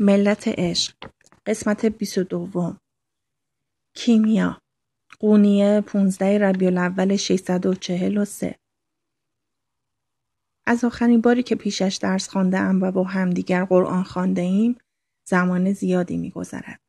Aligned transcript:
ملت 0.00 0.48
عشق 0.48 0.94
قسمت 1.46 1.86
بیست 1.86 2.18
و 2.18 2.22
دوم 2.22 2.78
کیمیا 3.94 4.60
قونیه 5.20 5.80
15 5.80 6.38
ربیع 6.38 6.68
الاول 6.68 7.16
643 7.16 8.58
از 10.66 10.84
آخرین 10.84 11.20
باری 11.20 11.42
که 11.42 11.54
پیشش 11.54 11.98
درس 12.02 12.28
خوانده 12.28 12.58
ام 12.58 12.82
و 12.82 12.90
با 12.90 13.04
همدیگر 13.04 13.64
قرآن 13.64 14.02
خوانده 14.02 14.42
ایم 14.42 14.78
زمان 15.28 15.72
زیادی 15.72 16.16
میگذرد. 16.16 16.80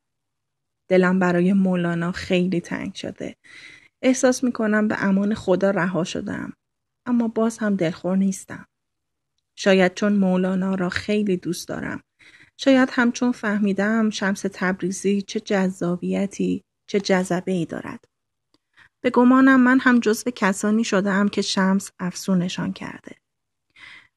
دلم 0.88 1.18
برای 1.18 1.52
مولانا 1.52 2.12
خیلی 2.12 2.60
تنگ 2.60 2.94
شده. 2.94 3.36
احساس 4.02 4.44
می 4.44 4.52
کنم 4.52 4.88
به 4.88 5.04
امان 5.04 5.34
خدا 5.34 5.70
رها 5.70 6.04
شدم. 6.04 6.52
اما 7.06 7.28
باز 7.28 7.58
هم 7.58 7.76
دلخور 7.76 8.16
نیستم. 8.16 8.66
شاید 9.56 9.94
چون 9.94 10.12
مولانا 10.12 10.74
را 10.74 10.88
خیلی 10.88 11.36
دوست 11.36 11.68
دارم 11.68 12.02
شاید 12.56 12.88
همچون 12.92 13.32
فهمیدم 13.32 14.10
شمس 14.10 14.44
تبریزی 14.52 15.22
چه 15.22 15.40
جذابیتی 15.40 16.64
چه 16.86 17.00
جذبه 17.00 17.52
ای 17.52 17.64
دارد. 17.64 18.04
به 19.00 19.10
گمانم 19.10 19.60
من 19.60 19.78
هم 19.80 20.00
جزو 20.00 20.30
کسانی 20.30 20.84
شدم 20.84 21.28
که 21.28 21.42
شمس 21.42 21.90
افسونشان 21.98 22.72
کرده. 22.72 23.16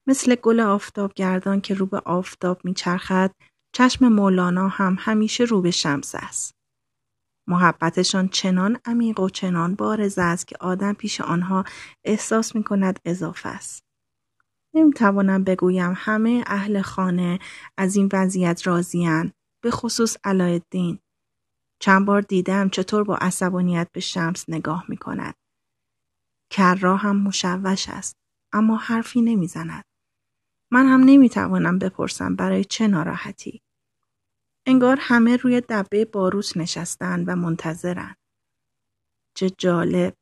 مثل 0.07 0.35
گل 0.35 0.59
آفتابگردان 0.59 1.61
که 1.61 1.73
رو 1.73 1.85
به 1.85 1.99
آفتاب 2.05 2.66
میچرخد 2.66 3.31
چشم 3.73 4.08
مولانا 4.08 4.67
هم 4.67 4.97
همیشه 4.99 5.44
رو 5.44 5.61
به 5.61 5.71
شمس 5.71 6.16
است. 6.16 6.55
محبتشان 7.47 8.27
چنان 8.27 8.80
عمیق 8.85 9.19
و 9.19 9.30
چنان 9.30 9.75
بارز 9.75 10.17
است 10.17 10.47
که 10.47 10.55
آدم 10.59 10.94
پیش 10.94 11.21
آنها 11.21 11.63
احساس 12.03 12.55
می 12.55 12.63
کند 12.63 12.99
اضافه 13.05 13.49
است. 13.49 13.88
نمی‌توانم 14.73 15.44
بگویم 15.44 15.94
همه 15.96 16.44
اهل 16.48 16.82
خانه 16.82 17.40
از 17.78 17.96
این 17.96 18.09
وضعیت 18.14 18.68
راضیان 18.68 19.34
به 19.64 19.72
خصوص 19.72 20.18
علایالدین 20.23 21.00
چند 21.80 22.06
بار 22.06 22.22
دیدم 22.22 22.70
چطور 22.70 23.03
با 23.03 23.16
عصبانیت 23.16 23.88
به 23.92 24.00
شمس 24.00 24.45
نگاه 24.50 24.86
می 24.89 24.98
کند. 24.98 25.36
کرا 26.52 26.95
هم 26.98 27.16
مشوش 27.17 27.89
است 27.89 28.17
اما 28.53 28.78
حرفی 28.78 29.22
نمی‌زند. 29.22 29.84
من 30.72 30.86
هم 30.86 31.02
نمی‌توانم 31.02 31.80
بپرسم 31.80 32.36
برای 32.36 32.64
چه 32.66 32.88
ناراحتی. 32.88 33.61
انگار 34.66 34.98
همه 35.02 35.38
روی 35.38 35.61
دبه 35.70 36.06
باروس 36.06 36.58
نشستن 36.58 37.23
و 37.26 37.36
منتظرن. 37.36 38.16
چه 39.36 39.50
جالب 39.50 40.14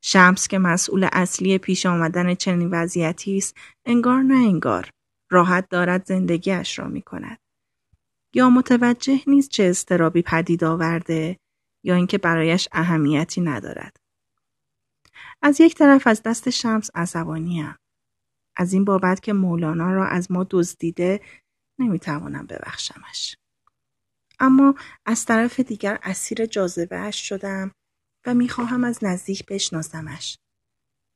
شمس 0.00 0.48
که 0.48 0.58
مسئول 0.58 1.08
اصلی 1.12 1.58
پیش 1.58 1.86
آمدن 1.86 2.34
چنین 2.34 2.68
وضعیتی 2.70 3.36
است 3.36 3.56
انگار 3.84 4.22
نه 4.22 4.34
انگار 4.34 4.90
راحت 5.30 5.68
دارد 5.68 6.06
زندگیش 6.06 6.78
را 6.78 6.88
می 6.88 7.02
کند. 7.02 7.38
یا 8.34 8.50
متوجه 8.50 9.20
نیست 9.26 9.50
چه 9.50 9.64
استرابی 9.64 10.22
پدید 10.22 10.64
آورده 10.64 11.38
یا 11.84 11.94
اینکه 11.94 12.18
برایش 12.18 12.68
اهمیتی 12.72 13.40
ندارد. 13.40 13.96
از 15.42 15.60
یک 15.60 15.74
طرف 15.74 16.06
از 16.06 16.22
دست 16.22 16.50
شمس 16.50 16.90
عصبانیم. 16.94 17.74
از 18.56 18.72
این 18.72 18.84
بابت 18.84 19.20
که 19.20 19.32
مولانا 19.32 19.92
را 19.92 20.06
از 20.06 20.32
ما 20.32 20.46
دزدیده 20.50 21.20
نمی‌توانم 21.78 22.46
ببخشمش. 22.46 23.36
اما 24.40 24.74
از 25.06 25.24
طرف 25.24 25.60
دیگر 25.60 25.98
اسیر 26.02 26.46
جاذبه 26.46 27.10
شدم 27.10 27.70
و 28.26 28.34
می‌خواهم 28.34 28.84
از 28.84 29.04
نزدیک 29.04 29.46
بشناسمش. 29.46 30.38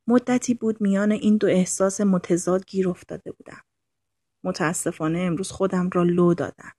مدتی 0.06 0.54
بود 0.54 0.80
میان 0.80 1.12
این 1.12 1.36
دو 1.36 1.46
احساس 1.46 2.00
متضاد 2.00 2.66
گیر 2.66 2.88
افتاده 2.88 3.32
بودم. 3.32 3.60
متاسفانه 4.44 5.18
امروز 5.18 5.50
خودم 5.50 5.90
را 5.92 6.02
لو 6.02 6.34
دادم. 6.34 6.72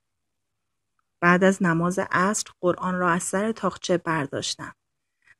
بعد 1.20 1.44
از 1.44 1.64
نماز 1.64 2.00
عصر 2.12 2.44
قرآن 2.62 2.96
را 2.96 3.10
از 3.10 3.24
سر 3.24 3.52
تاخچه 3.52 3.98
برداشتم. 3.98 4.76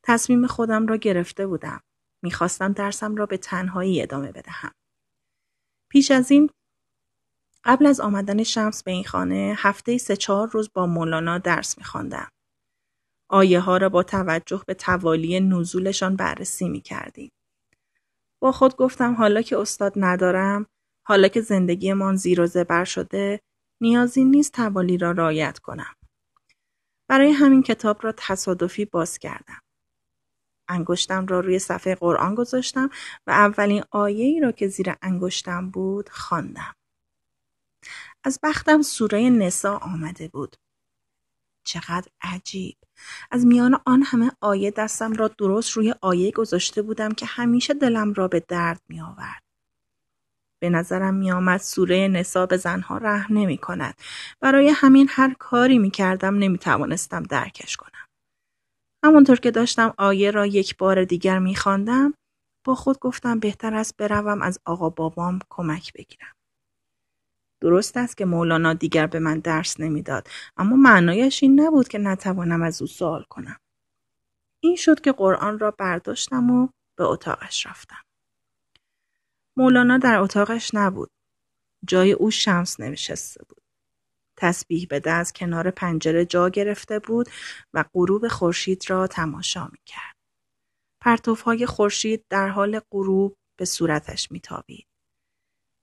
تصمیم 0.04 0.48
خودم 0.48 0.88
را 0.88 0.98
گرفته 0.98 1.48
بودم. 1.48 1.82
می‌خواستم 2.22 2.74
درسم 2.74 3.16
را 3.16 3.26
به 3.26 3.38
تنهایی 3.38 4.02
ادامه 4.02 4.32
بدهم. 4.32 4.72
پیش 5.90 6.12
از 6.12 6.32
این 6.32 6.50
قبل 7.64 7.86
از 7.86 8.00
آمدن 8.00 8.44
شمس 8.44 8.84
به 8.84 8.92
این 8.92 9.04
خانه 9.04 9.56
هفته 9.58 9.98
سه 9.98 10.16
چهار 10.16 10.50
روز 10.50 10.70
با 10.74 10.86
مولانا 10.86 11.38
درس 11.38 11.78
میخواندم. 11.78 12.32
آیه 13.30 13.60
ها 13.60 13.78
را 13.78 13.90
با 13.90 14.04
توجه 14.04 14.64
به 14.68 14.74
توالی 14.74 15.40
نزولشان 15.40 16.16
بررسی 16.16 16.70
می 16.70 16.82
کردیم. 16.82 17.32
با 18.40 18.52
خود 18.52 18.76
گفتم 18.76 19.14
حالا 19.14 19.42
که 19.42 19.58
استاد 19.58 19.94
ندارم، 19.96 20.66
حالا 21.08 21.28
که 21.28 21.42
زندگیمان 21.42 22.16
زیر 22.16 22.42
و 22.42 22.48
زبر 22.48 22.84
شده، 22.84 23.42
نیازی 23.82 24.26
نیست 24.26 24.54
توالی 24.54 24.98
را 24.98 25.12
رایت 25.12 25.60
کنم. 25.60 25.96
برای 27.08 27.32
همین 27.32 27.64
کتاب 27.64 28.00
را 28.02 28.14
تصادفی 28.18 28.86
باز 28.86 29.18
کردم. 29.18 29.62
انگشتم 30.68 31.26
را 31.26 31.40
روی 31.40 31.60
صفحه 31.60 31.96
قرآن 31.96 32.36
گذاشتم 32.36 32.90
و 33.28 33.32
اولین 33.32 33.84
آیه 33.92 34.26
ای 34.26 34.40
را 34.40 34.52
که 34.52 34.68
زیر 34.68 34.94
انگشتم 35.02 35.70
بود 35.70 36.10
خواندم. 36.10 36.76
از 38.24 38.40
بختم 38.44 38.82
سوره 38.82 39.30
نسا 39.30 39.78
آمده 39.78 40.28
بود. 40.28 40.56
چقدر 41.66 42.08
عجیب. 42.22 42.78
از 43.32 43.46
میان 43.46 43.82
آن 43.86 44.04
همه 44.04 44.32
آیه 44.42 44.72
دستم 44.72 45.14
را 45.14 45.28
درست 45.28 45.72
روی 45.72 45.96
آیه 46.02 46.32
گذاشته 46.32 46.82
بودم 46.82 47.12
که 47.12 47.26
همیشه 47.26 47.74
دلم 47.74 48.14
را 48.14 48.28
به 48.28 48.44
درد 48.48 48.82
می 48.90 49.02
آورد. 49.02 49.44
به 50.62 50.70
نظرم 50.70 51.14
می 51.14 51.32
آمد 51.32 51.60
سوره 51.60 52.08
نسا 52.08 52.46
به 52.46 52.58
زنها 52.58 52.98
رحم 52.98 53.38
نمی 53.38 53.58
کند. 53.58 53.96
برای 54.42 54.70
همین 54.70 55.08
هر 55.12 55.34
کاری 55.40 55.80
می 55.80 55.92
کردم 55.92 56.36
نمی 56.36 56.58
توانستم 56.58 57.24
درکش 57.24 57.76
کنم. 57.76 58.08
همونطور 59.06 59.40
که 59.40 59.52
داشتم 59.52 59.94
آیه 59.98 60.32
را 60.32 60.46
یک 60.46 60.78
بار 60.78 61.04
دیگر 61.04 61.40
می 61.40 61.56
خواندم 61.56 62.14
با 62.66 62.76
خود 62.76 63.00
گفتم 63.00 63.40
بهتر 63.40 63.74
است 63.74 63.98
بروم 63.98 64.42
از 64.42 64.60
آقا 64.66 64.90
بابام 64.90 65.40
کمک 65.50 65.94
بگیرم. 65.94 66.35
درست 67.66 67.98
است 67.98 68.18
که 68.18 68.26
مولانا 68.26 68.74
دیگر 68.74 69.08
به 69.08 69.20
من 69.20 69.40
درس 69.40 69.80
نمی‌داد. 69.80 70.28
اما 70.58 70.76
معنایش 70.76 71.44
این 71.44 71.60
نبود 71.60 71.88
که 71.88 71.98
نتوانم 71.98 72.62
از 72.62 72.82
او 72.82 72.88
سوال 72.88 73.24
کنم. 73.30 73.60
این 74.60 74.76
شد 74.76 75.02
که 75.02 75.12
قرآن 75.12 75.60
را 75.60 75.72
برداشتم 75.72 76.50
و 76.50 76.68
به 76.98 77.04
اتاقش 77.04 77.68
رفتم. 77.68 78.02
مولانا 79.58 79.98
در 79.98 80.18
اتاقش 80.18 80.72
نبود. 80.74 81.10
جای 81.88 82.12
او 82.12 82.32
شمس 82.32 82.80
نشسته 82.80 83.44
بود. 83.50 83.62
تسبیح 84.38 84.88
به 84.90 85.00
دست 85.00 85.36
کنار 85.36 85.72
پنجره 85.72 86.26
جا 86.26 86.50
گرفته 86.50 87.00
بود 87.00 87.30
و 87.74 87.86
غروب 87.94 88.28
خورشید 88.28 88.90
را 88.90 89.08
تماشا 89.08 89.66
می 89.66 89.80
کرد. 89.86 90.16
پرتوهای 91.02 91.66
خورشید 91.66 92.26
در 92.30 92.48
حال 92.50 92.82
غروب 92.92 93.36
به 93.60 93.66
صورتش 93.66 94.32
میتابید. 94.32 94.88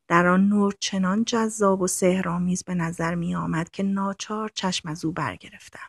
در 0.09 0.27
آن 0.27 0.49
نور 0.49 0.75
چنان 0.81 1.25
جذاب 1.25 1.81
و 1.81 1.87
سهرامیز 1.87 2.65
به 2.65 2.75
نظر 2.75 3.15
می 3.15 3.35
آمد 3.35 3.71
که 3.71 3.83
ناچار 3.83 4.51
چشم 4.55 4.89
از 4.89 5.05
او 5.05 5.13
برگرفتم. 5.13 5.89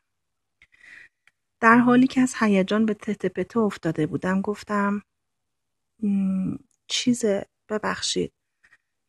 در 1.60 1.78
حالی 1.78 2.08
که 2.08 2.22
از 2.22 2.36
هیجان 2.40 2.86
به 2.86 2.94
تته 2.94 3.60
افتاده 3.60 4.08
بودم 4.08 4.42
گفتم 4.42 5.02
چیزه 6.88 7.46
ببخشید. 7.70 8.34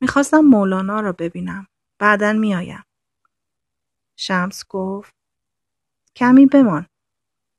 می‌خواستم 0.01 0.41
مولانا 0.41 1.01
را 1.01 1.13
ببینم. 1.13 1.67
بعدا 1.99 2.33
میآیم. 2.33 2.85
شمس 4.17 4.65
گفت 4.69 5.15
کمی 6.17 6.47
بمان. 6.47 6.87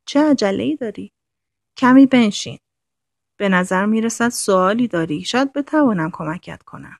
چه 0.05 0.19
عجله 0.19 0.75
داری؟ 0.75 1.11
کمی 1.77 2.05
بنشین. 2.05 2.59
به 3.37 3.49
نظر 3.49 3.85
می‌رسد 3.85 4.29
سوالی 4.29 4.87
داری. 4.87 5.23
شاید 5.23 5.53
بتوانم 5.53 6.11
کمکت 6.11 6.63
کنم. 6.63 6.97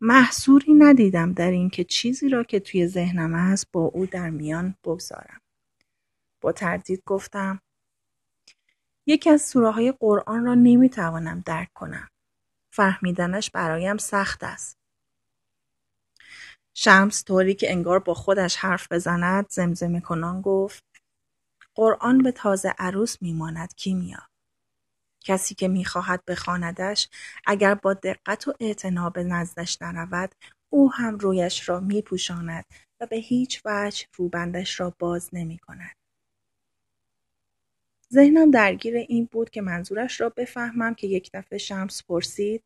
محصوری 0.00 0.74
ندیدم 0.74 1.32
در 1.32 1.50
اینکه 1.50 1.84
چیزی 1.84 2.28
را 2.28 2.42
که 2.42 2.60
توی 2.60 2.86
ذهنم 2.86 3.34
است 3.34 3.66
با 3.72 3.80
او 3.80 4.06
در 4.06 4.30
میان 4.30 4.74
بگذارم. 4.84 5.40
با 6.40 6.52
تردید 6.52 7.02
گفتم 7.06 7.60
یکی 9.06 9.30
از 9.30 9.42
سوره 9.42 9.70
های 9.70 9.92
قرآن 9.92 10.44
را 10.44 10.54
نمی‌توانم 10.54 11.42
درک 11.46 11.72
کنم. 11.74 12.08
فهمیدنش 12.70 13.50
برایم 13.50 13.96
سخت 13.96 14.44
است. 14.44 14.78
شمس 16.74 17.24
طوری 17.24 17.54
که 17.54 17.72
انگار 17.72 17.98
با 17.98 18.14
خودش 18.14 18.56
حرف 18.56 18.92
بزند 18.92 19.46
زمزمه 19.50 20.00
کنان 20.00 20.40
گفت 20.40 20.84
قرآن 21.74 22.18
به 22.18 22.32
تازه 22.32 22.74
عروس 22.78 23.22
میماند 23.22 23.74
کیمیا. 23.74 24.27
کسی 25.28 25.54
که 25.54 25.68
می‌خواهد 25.68 26.24
بخواندش 26.24 27.08
اگر 27.46 27.74
با 27.74 27.94
دقت 27.94 28.48
و 28.48 28.54
اعتنا 28.60 29.10
به 29.10 29.24
نزدش 29.24 29.82
نرود 29.82 30.34
او 30.70 30.92
هم 30.92 31.18
رویش 31.18 31.68
را 31.68 31.80
میپوشاند 31.80 32.64
و 33.00 33.06
به 33.06 33.16
هیچ 33.16 33.62
وجه 33.64 34.06
روبندش 34.16 34.80
را 34.80 34.94
باز 34.98 35.30
نمی 35.32 35.58
کند. 35.58 35.96
ذهنم 38.12 38.50
درگیر 38.50 38.96
این 38.96 39.28
بود 39.32 39.50
که 39.50 39.60
منظورش 39.60 40.20
را 40.20 40.28
بفهمم 40.28 40.94
که 40.94 41.06
یک 41.06 41.30
دفعه 41.34 41.58
شمس 41.58 42.02
پرسید 42.02 42.62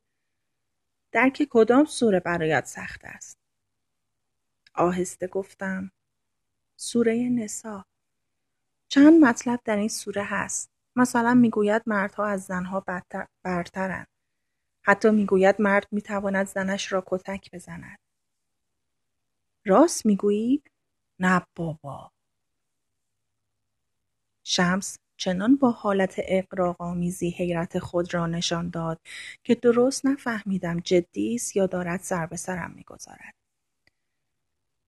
درک 1.13 1.47
کدام 1.51 1.85
سوره 1.85 2.21
برایت 2.21 2.67
سخت 2.67 3.01
است؟ 3.05 3.39
آهسته 4.75 5.27
گفتم 5.27 5.91
سوره 6.77 7.29
نسا. 7.29 7.85
چند 8.89 9.25
مطلب 9.25 9.61
در 9.65 9.77
این 9.77 9.89
سوره 9.89 10.25
هست. 10.25 10.72
مثلا 10.97 11.35
می‌گوید 11.35 11.83
مردها 11.87 12.27
از 12.27 12.43
زنها 12.43 12.85
برترند. 13.43 14.07
حتی 14.83 15.11
می‌گوید 15.11 15.57
مرد 15.59 15.87
می‌تواند 15.91 16.47
زنش 16.47 16.93
را 16.93 17.05
کتک 17.07 17.51
بزند. 17.55 17.99
راست 19.67 20.07
می‌گویی؟ 20.07 20.63
نه 21.21 21.43
بابا. 21.57 22.11
شمس 24.45 24.99
چنان 25.17 25.57
با 25.57 25.71
حالت 25.71 26.15
اقراق‌آمیزی 26.19 27.31
حیرت 27.31 27.79
خود 27.79 28.15
را 28.15 28.27
نشان 28.27 28.71
داد 28.71 29.01
که 29.45 29.55
درست 29.55 30.07
نفهمیدم 30.07 30.81
جدی 30.81 31.35
است 31.35 31.57
یا 31.57 31.67
دارد 31.67 32.01
سر 32.01 32.27
به 32.27 32.37
سرم 32.37 32.71
می‌گذارد. 32.77 33.35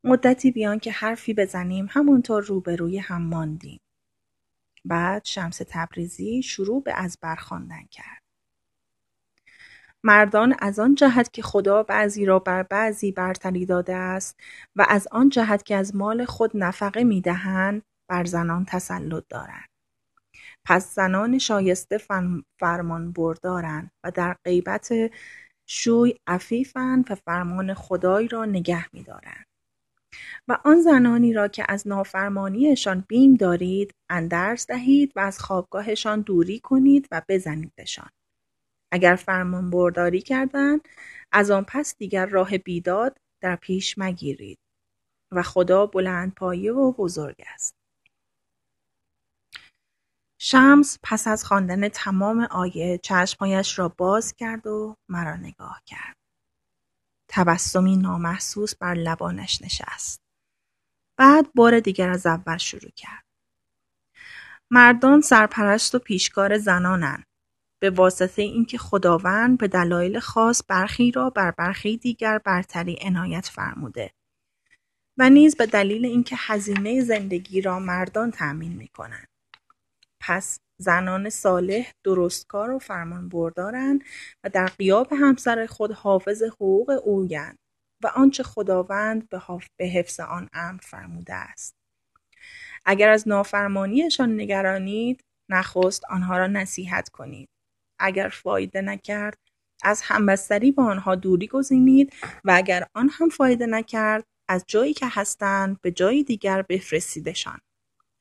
مدتی 0.04 0.50
بیان 0.50 0.78
که 0.78 0.92
حرفی 0.92 1.34
بزنیم 1.34 1.86
همونطور 1.90 2.42
روبروی 2.44 2.98
هم 2.98 3.22
ماندیم. 3.22 3.80
بعد 4.84 5.24
شمس 5.24 5.60
تبریزی 5.68 6.42
شروع 6.42 6.82
به 6.82 6.94
از 6.94 7.18
برخواندن 7.22 7.84
کرد. 7.90 8.22
مردان 10.04 10.54
از 10.58 10.78
آن 10.78 10.94
جهت 10.94 11.32
که 11.32 11.42
خدا 11.42 11.82
بعضی 11.82 12.26
را 12.26 12.38
بر 12.38 12.62
بعضی 12.62 13.12
برتری 13.12 13.66
داده 13.66 13.94
است 13.96 14.40
و 14.76 14.86
از 14.88 15.08
آن 15.10 15.28
جهت 15.28 15.62
که 15.64 15.76
از 15.76 15.96
مال 15.96 16.24
خود 16.24 16.50
نفقه 16.54 17.04
می‌دهند 17.04 17.82
بر 18.08 18.24
زنان 18.24 18.64
تسلط 18.64 19.24
دارند. 19.28 19.68
پس 20.66 20.94
زنان 20.94 21.38
شایسته 21.38 21.98
فرمان 22.60 23.12
بردارند 23.12 23.90
و 24.04 24.10
در 24.10 24.36
غیبت 24.44 24.90
شوی 25.66 26.14
عفیفند 26.26 27.10
و 27.10 27.14
فرمان 27.14 27.74
خدای 27.74 28.28
را 28.28 28.44
نگه 28.44 28.86
میدارند. 28.94 29.46
و 30.48 30.58
آن 30.64 30.80
زنانی 30.80 31.32
را 31.32 31.48
که 31.48 31.64
از 31.68 31.88
نافرمانیشان 31.88 33.04
بیم 33.08 33.34
دارید 33.34 33.94
اندرز 34.10 34.66
دهید 34.66 35.12
و 35.16 35.20
از 35.20 35.38
خوابگاهشان 35.38 36.20
دوری 36.20 36.60
کنید 36.60 37.08
و 37.10 37.22
بزنیدشان 37.28 38.10
اگر 38.92 39.16
فرمان 39.16 39.70
برداری 39.70 40.20
کردند 40.20 40.88
از 41.32 41.50
آن 41.50 41.64
پس 41.64 41.96
دیگر 41.98 42.26
راه 42.26 42.58
بیداد 42.58 43.16
در 43.40 43.56
پیش 43.56 43.94
مگیرید 43.98 44.58
و 45.32 45.42
خدا 45.42 45.86
بلند 45.86 46.34
پایه 46.34 46.72
و 46.72 46.92
بزرگ 46.92 47.36
است 47.54 47.74
شمس 50.38 50.98
پس 51.02 51.26
از 51.28 51.44
خواندن 51.44 51.88
تمام 51.88 52.40
آیه 52.40 52.98
چشمهایش 52.98 53.78
را 53.78 53.88
باز 53.88 54.34
کرد 54.34 54.66
و 54.66 54.96
مرا 55.08 55.36
نگاه 55.36 55.82
کرد. 55.86 56.16
تبسمی 57.28 57.96
نامحسوس 57.96 58.74
بر 58.74 58.94
لبانش 58.94 59.62
نشست. 59.62 60.23
بعد 61.16 61.46
بار 61.54 61.80
دیگر 61.80 62.10
از 62.10 62.26
اول 62.26 62.56
شروع 62.56 62.90
کرد. 62.96 63.24
مردان 64.70 65.20
سرپرست 65.20 65.94
و 65.94 65.98
پیشکار 65.98 66.58
زنانند. 66.58 67.24
به 67.84 67.90
واسطه 67.90 68.42
اینکه 68.42 68.78
خداوند 68.78 69.58
به 69.58 69.68
دلایل 69.68 70.18
خاص 70.18 70.62
برخی 70.68 71.10
را 71.10 71.30
بر 71.30 71.50
برخی 71.50 71.96
دیگر 71.96 72.38
برتری 72.38 72.98
عنایت 73.00 73.46
فرموده 73.46 74.10
و 75.18 75.30
نیز 75.30 75.56
به 75.56 75.66
دلیل 75.66 76.04
اینکه 76.04 76.36
هزینه 76.38 77.00
زندگی 77.04 77.60
را 77.60 77.78
مردان 77.78 78.30
تأمین 78.30 78.72
می 78.72 78.88
کنند. 78.88 79.28
پس 80.20 80.60
زنان 80.78 81.30
صالح 81.30 81.92
درستکار 82.04 82.70
و 82.70 82.78
فرمانبردارند 82.78 84.04
و 84.44 84.48
در 84.48 84.66
قیاب 84.66 85.12
همسر 85.12 85.66
خود 85.66 85.92
حافظ 85.92 86.42
حقوق 86.42 87.00
اویند 87.04 87.58
و 88.04 88.06
آنچه 88.06 88.42
خداوند 88.42 89.28
به 89.76 89.86
حفظ 89.86 90.20
آن 90.20 90.48
امر 90.52 90.80
فرموده 90.82 91.34
است. 91.34 91.76
اگر 92.84 93.08
از 93.08 93.28
نافرمانیشان 93.28 94.40
نگرانید 94.40 95.24
نخست 95.48 96.02
آنها 96.10 96.38
را 96.38 96.46
نصیحت 96.46 97.08
کنید. 97.08 97.48
اگر 97.98 98.28
فایده 98.28 98.82
نکرد 98.82 99.38
از 99.82 100.02
همبستری 100.04 100.72
با 100.72 100.84
آنها 100.84 101.14
دوری 101.14 101.46
گزینید 101.46 102.12
و 102.44 102.52
اگر 102.54 102.86
آن 102.94 103.10
هم 103.12 103.28
فایده 103.28 103.66
نکرد 103.66 104.24
از 104.48 104.64
جایی 104.68 104.94
که 104.94 105.06
هستند 105.10 105.80
به 105.80 105.90
جای 105.90 106.22
دیگر 106.22 106.62
بفرستیدشان. 106.62 107.58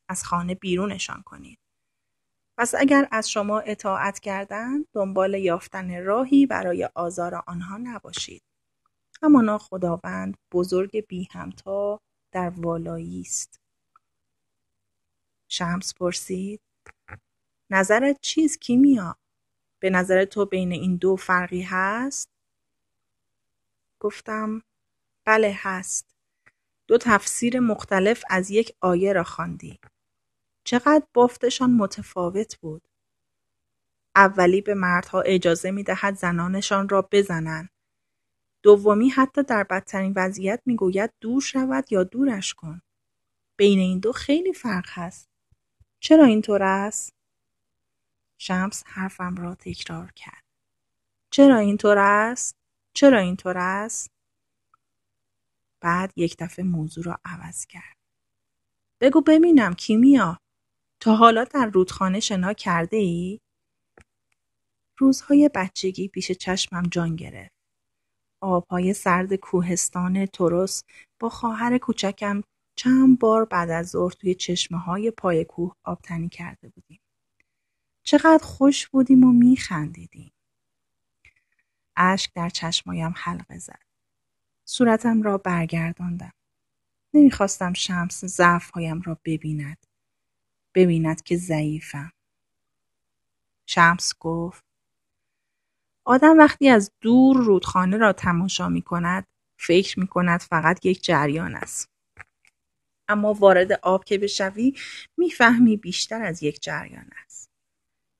از 0.09 0.23
خانه 0.23 0.55
بیرونشان 0.55 1.21
کنید. 1.25 1.59
پس 2.57 2.75
اگر 2.75 3.07
از 3.11 3.31
شما 3.31 3.59
اطاعت 3.59 4.19
کردند 4.19 4.85
دنبال 4.93 5.33
یافتن 5.33 6.03
راهی 6.03 6.45
برای 6.45 6.89
آزار 6.95 7.43
آنها 7.47 7.77
نباشید. 7.77 8.43
همانا 9.23 9.57
خداوند 9.57 10.37
بزرگ 10.51 11.07
بی 11.07 11.27
همتا 11.31 11.99
در 12.31 12.49
والایی 12.49 13.21
است. 13.21 13.59
شمس 15.47 15.93
پرسید 15.93 16.61
نظرت 17.69 18.17
چیست 18.21 18.61
کیمیا؟ 18.61 19.15
به 19.79 19.89
نظر 19.89 20.25
تو 20.25 20.45
بین 20.45 20.71
این 20.71 20.95
دو 20.95 21.15
فرقی 21.15 21.61
هست؟ 21.61 22.29
گفتم 23.99 24.61
بله 25.25 25.55
هست. 25.57 26.15
دو 26.87 26.97
تفسیر 26.97 27.59
مختلف 27.59 28.23
از 28.29 28.51
یک 28.51 28.75
آیه 28.79 29.13
را 29.13 29.23
خواندی. 29.23 29.79
چقدر 30.63 31.03
بافتشان 31.13 31.71
متفاوت 31.71 32.57
بود. 32.57 32.87
اولی 34.15 34.61
به 34.61 34.73
مردها 34.73 35.21
اجازه 35.21 35.71
می 35.71 35.83
دهد 35.83 36.15
زنانشان 36.17 36.89
را 36.89 37.07
بزنند. 37.11 37.72
دومی 38.63 39.09
حتی 39.09 39.43
در 39.43 39.63
بدترین 39.63 40.13
وضعیت 40.15 40.61
می 40.65 40.75
گوید 40.75 41.13
دور 41.21 41.41
شود 41.41 41.91
یا 41.91 42.03
دورش 42.03 42.53
کن. 42.53 42.81
بین 43.57 43.79
این 43.79 43.99
دو 43.99 44.11
خیلی 44.11 44.53
فرق 44.53 44.85
هست. 44.89 45.29
چرا 45.99 46.25
اینطور 46.25 46.63
است؟ 46.63 47.13
شمس 48.37 48.83
حرفم 48.85 49.35
را 49.35 49.55
تکرار 49.55 50.11
کرد. 50.15 50.43
چرا 51.29 51.57
اینطور 51.57 51.97
است؟ 51.97 52.55
چرا 52.93 53.19
اینطور 53.19 53.57
است؟ 53.57 54.11
بعد 55.81 56.13
یک 56.15 56.35
دفعه 56.39 56.65
موضوع 56.65 57.03
را 57.03 57.19
عوض 57.25 57.65
کرد. 57.65 57.97
بگو 59.01 59.21
ببینم 59.21 59.73
کیمیا 59.73 60.39
تا 60.99 61.15
حالا 61.15 61.43
در 61.43 61.65
رودخانه 61.65 62.19
شنا 62.19 62.53
کرده 62.53 62.97
ای؟ 62.97 63.39
روزهای 64.97 65.49
بچگی 65.55 66.07
پیش 66.07 66.31
چشمم 66.31 66.83
جان 66.83 67.15
گرفت. 67.15 67.62
آبهای 68.43 68.93
سرد 68.93 69.35
کوهستان 69.35 70.25
تروس 70.25 70.83
با 71.19 71.29
خواهر 71.29 71.77
کوچکم 71.77 72.41
چند 72.75 73.19
بار 73.19 73.45
بعد 73.45 73.69
از 73.69 73.89
ظهر 73.89 74.11
توی 74.11 74.35
چشمه 74.35 74.79
های 74.79 75.11
پای 75.11 75.45
کوه 75.45 75.75
آبتنی 75.83 76.29
کرده 76.29 76.69
بودیم. 76.69 76.99
چقدر 78.03 78.43
خوش 78.43 78.87
بودیم 78.87 79.23
و 79.23 79.31
میخندیدیم. 79.31 80.31
اشک 81.95 82.33
در 82.33 82.49
چشمایم 82.49 83.13
حلقه 83.17 83.57
زد. 83.57 83.81
صورتم 84.65 85.21
را 85.21 85.37
برگرداندم. 85.37 86.33
نمی‌خواستم 87.13 87.73
شمس 87.73 88.25
ضعفهایم 88.25 89.01
را 89.01 89.17
ببیند. 89.25 89.85
ببیند 90.75 91.21
که 91.23 91.37
ضعیفم. 91.37 92.11
شمس 93.65 94.13
گفت 94.19 94.72
آدم 96.05 96.37
وقتی 96.37 96.69
از 96.69 96.91
دور 97.01 97.37
رودخانه 97.37 97.97
را 97.97 98.13
تماشا 98.13 98.69
می 98.69 98.81
کند 98.81 99.27
فکر 99.57 99.99
می 99.99 100.07
کند 100.07 100.39
فقط 100.39 100.85
یک 100.85 101.03
جریان 101.03 101.55
است. 101.55 101.89
اما 103.07 103.33
وارد 103.33 103.71
آب 103.71 104.03
که 104.03 104.17
بشوی 104.17 104.77
می‌فهمی 105.17 105.77
بیشتر 105.77 106.21
از 106.21 106.43
یک 106.43 106.59
جریان 106.61 107.09
است. 107.25 107.49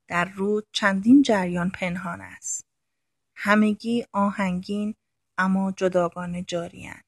در 0.08 0.24
رود 0.24 0.66
چندین 0.72 1.22
جریان 1.22 1.70
پنهان 1.70 2.20
است. 2.20 2.66
همگی 3.34 4.06
آهنگین 4.12 4.94
اما 5.38 5.72
جداگانه 5.76 6.42
جاریان. 6.42 7.00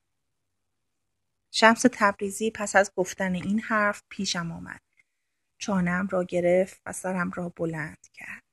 شمس 1.50 1.84
تبریزی 1.92 2.50
پس 2.50 2.76
از 2.76 2.92
گفتن 2.96 3.34
این 3.34 3.60
حرف 3.60 4.02
پیشم 4.08 4.52
آمد. 4.52 4.80
چانم 5.58 6.08
را 6.10 6.24
گرفت 6.24 6.80
و 6.86 6.92
سرم 6.92 7.30
را 7.34 7.48
بلند 7.48 8.06
کرد. 8.14 8.45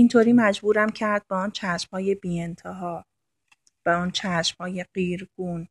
اینطوری 0.00 0.32
مجبورم 0.32 0.90
کرد 0.90 1.26
به 1.28 1.34
آن 1.34 1.50
چشمهای 1.50 2.14
بی 2.14 2.40
انتها، 2.40 3.04
به 3.82 3.92
آن 3.92 4.10
چشمهای 4.10 4.84
قیرگون، 4.94 5.68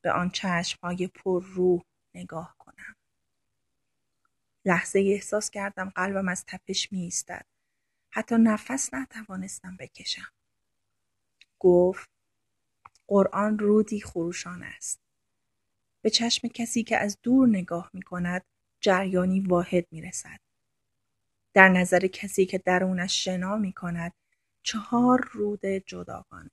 به 0.00 0.12
آن 0.12 0.30
چشمهای 0.30 1.06
پر 1.06 1.44
روح 1.44 1.82
نگاه 2.14 2.54
کنم. 2.58 2.96
لحظه 4.64 4.98
احساس 4.98 5.50
کردم 5.50 5.90
قلبم 5.90 6.28
از 6.28 6.44
تپش 6.46 6.92
می 6.92 7.02
ایستد. 7.02 7.46
حتی 8.10 8.34
نفس 8.38 8.94
نتوانستم 8.94 9.76
بکشم. 9.76 10.32
گفت 11.58 12.10
قرآن 13.06 13.58
رودی 13.58 14.00
خروشان 14.00 14.62
است. 14.62 15.00
به 16.02 16.10
چشم 16.10 16.48
کسی 16.48 16.82
که 16.82 16.96
از 16.98 17.18
دور 17.22 17.48
نگاه 17.48 17.90
می 17.92 18.02
کند 18.02 18.44
جریانی 18.80 19.40
واحد 19.40 19.86
می 19.90 20.02
رسد. 20.02 20.40
در 21.54 21.68
نظر 21.68 22.06
کسی 22.06 22.46
که 22.46 22.58
درونش 22.58 23.24
شنا 23.24 23.56
می 23.56 23.72
کند 23.72 24.12
چهار 24.62 25.28
رود 25.32 25.66
جداگانه. 25.66 26.50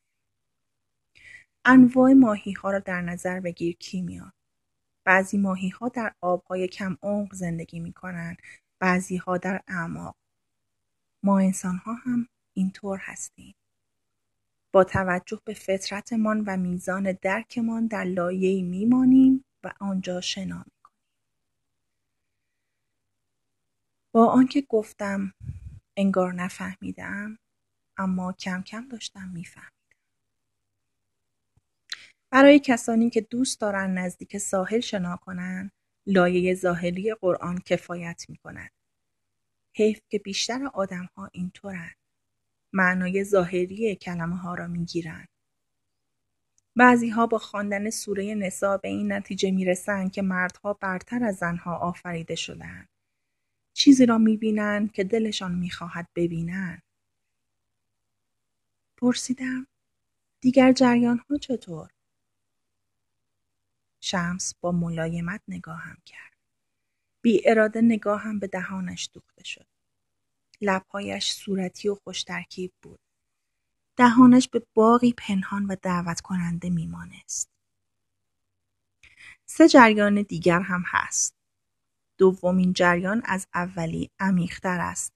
انواع 1.65 2.13
ماهی 2.13 2.51
ها 2.51 2.71
را 2.71 2.79
در 2.79 3.01
نظر 3.01 3.39
بگیر 3.39 3.75
کیمیا 3.75 4.33
بعضی 5.03 5.37
ماهی 5.37 5.69
ها 5.69 5.89
در 5.89 6.13
آبهای 6.21 6.67
کم 6.67 6.97
عمق 7.01 7.33
زندگی 7.33 7.79
می 7.79 7.93
کنند 7.93 8.37
بعضی 8.79 9.17
ها 9.17 9.37
در 9.37 9.61
اعماق. 9.67 10.15
ما 11.23 11.39
انسان 11.39 11.77
ها 11.77 11.93
هم 11.93 12.27
اینطور 12.53 12.99
هستیم. 13.01 13.55
با 14.71 14.83
توجه 14.83 15.41
به 15.45 15.53
فطرتمان 15.53 16.43
و 16.47 16.57
میزان 16.57 17.17
درکمان 17.21 17.87
در 17.87 18.03
لایه‌ای 18.03 18.61
میمانیم 18.61 19.45
و 19.63 19.73
آنجا 19.79 20.21
شنا 20.21 20.65
با 24.17 24.27
آنکه 24.27 24.61
گفتم 24.61 25.33
انگار 25.97 26.33
نفهمیدم 26.33 27.39
اما 27.97 28.33
کم 28.33 28.61
کم 28.61 28.87
داشتم 28.87 29.29
میفهمیدم 29.33 29.71
برای 32.29 32.59
کسانی 32.59 33.09
که 33.09 33.21
دوست 33.21 33.61
دارن 33.61 33.97
نزدیک 33.97 34.37
ساحل 34.37 34.79
شنا 34.79 35.15
کنند 35.15 35.71
لایه 36.05 36.55
ظاهری 36.55 37.13
قرآن 37.13 37.57
کفایت 37.65 38.25
می 38.29 38.37
کند. 38.37 38.71
حیف 39.73 40.01
که 40.09 40.19
بیشتر 40.19 40.69
آدم 40.73 41.09
ها 41.15 41.29
اینطورن. 41.31 41.91
معنای 42.73 43.23
ظاهری 43.23 43.95
کلمه 43.95 44.37
ها 44.37 44.55
را 44.55 44.67
می 44.67 44.85
گیرن. 44.85 45.27
بعضی 46.75 47.09
ها 47.09 47.27
با 47.27 47.37
خواندن 47.37 47.89
سوره 47.89 48.35
نسا 48.35 48.77
به 48.77 48.87
این 48.87 49.11
نتیجه 49.11 49.51
می 49.51 49.65
رسن 49.65 50.09
که 50.09 50.21
مردها 50.21 50.73
برتر 50.73 51.23
از 51.23 51.35
زنها 51.35 51.75
آفریده 51.75 52.35
شدن. 52.35 52.87
چیزی 53.77 54.05
را 54.05 54.17
می 54.17 54.37
بینن 54.37 54.87
که 54.87 55.03
دلشان 55.03 55.55
می 55.55 55.69
خواهد 55.69 56.07
ببینن. 56.15 56.81
پرسیدم 58.97 59.67
دیگر 60.41 60.73
جریان 60.73 61.17
ها 61.29 61.37
چطور؟ 61.37 61.89
شمس 63.99 64.53
با 64.61 64.71
ملایمت 64.71 65.41
نگاهم 65.47 65.97
کرد. 66.05 66.37
بی 67.21 67.41
اراده 67.49 67.81
نگاهم 67.81 68.39
به 68.39 68.47
دهانش 68.47 69.09
دوخته 69.13 69.43
شد. 69.43 69.65
لبهایش 70.61 71.31
صورتی 71.31 71.89
و 71.89 71.95
خوش 71.95 72.23
ترکیب 72.23 72.71
بود. 72.81 72.99
دهانش 73.95 74.47
به 74.47 74.63
باقی 74.73 75.13
پنهان 75.13 75.65
و 75.65 75.75
دعوت 75.81 76.21
کننده 76.21 76.69
میمانست. 76.69 77.49
سه 79.45 79.67
جریان 79.67 80.21
دیگر 80.21 80.59
هم 80.59 80.83
هست. 80.85 81.36
دومین 82.17 82.73
جریان 82.73 83.21
از 83.25 83.47
اولی 83.53 84.09
عمیقتر 84.19 84.79
است. 84.79 85.13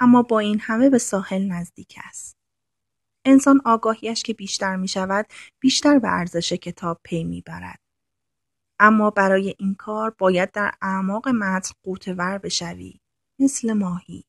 اما 0.00 0.22
با 0.22 0.38
این 0.38 0.60
همه 0.60 0.90
به 0.90 0.98
ساحل 0.98 1.46
نزدیک 1.46 1.98
است. 2.04 2.36
انسان 3.24 3.60
آگاهیش 3.64 4.22
که 4.22 4.34
بیشتر 4.34 4.76
می 4.76 4.88
شود 4.88 5.26
بیشتر 5.60 5.98
به 5.98 6.08
ارزش 6.08 6.52
کتاب 6.52 7.00
پی 7.04 7.24
می 7.24 7.40
برد. 7.40 7.80
اما 8.78 9.10
برای 9.10 9.54
این 9.58 9.74
کار 9.74 10.14
باید 10.18 10.52
در 10.52 10.74
اعماق 10.82 11.28
متن 11.28 11.74
قوتور 11.82 12.38
بشوی 12.38 13.00
مثل 13.38 13.72
ماهی 13.72 14.24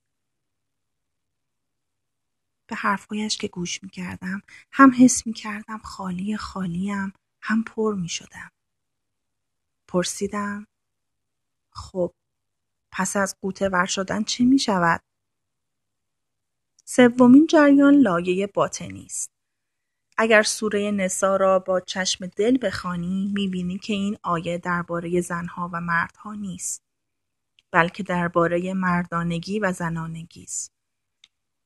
به 2.67 2.75
حرفهایش 2.75 3.37
که 3.37 3.47
گوش 3.47 3.83
می 3.83 3.89
کردم 3.89 4.41
هم 4.71 4.91
حس 4.99 5.27
می 5.27 5.33
کردم 5.33 5.77
خالی 5.77 6.37
خالیم 6.37 7.13
هم 7.41 7.63
پر 7.63 7.95
می 7.95 8.09
شدم. 8.09 8.51
پرسیدم 9.87 10.67
خب 11.71 12.13
پس 12.91 13.15
از 13.15 13.35
قوتور 13.41 13.85
شدن 13.85 14.23
چه 14.23 14.45
می 14.45 14.59
شود؟ 14.59 15.01
سومین 16.85 17.47
جریان 17.47 17.93
لایه 17.93 18.47
باطنی 18.47 19.05
است. 19.05 19.31
اگر 20.17 20.43
سوره 20.43 20.91
نسا 20.91 21.35
را 21.35 21.59
با 21.59 21.79
چشم 21.79 22.27
دل 22.27 22.57
بخوانی 22.61 23.31
می‌بینی 23.35 23.77
که 23.77 23.93
این 23.93 24.17
آیه 24.23 24.57
درباره 24.57 25.21
زنها 25.21 25.69
و 25.73 25.81
مردها 25.81 26.33
نیست 26.33 26.83
بلکه 27.71 28.03
درباره 28.03 28.73
مردانگی 28.73 29.59
و 29.59 29.71
زنانگی 29.71 30.43
است 30.43 30.71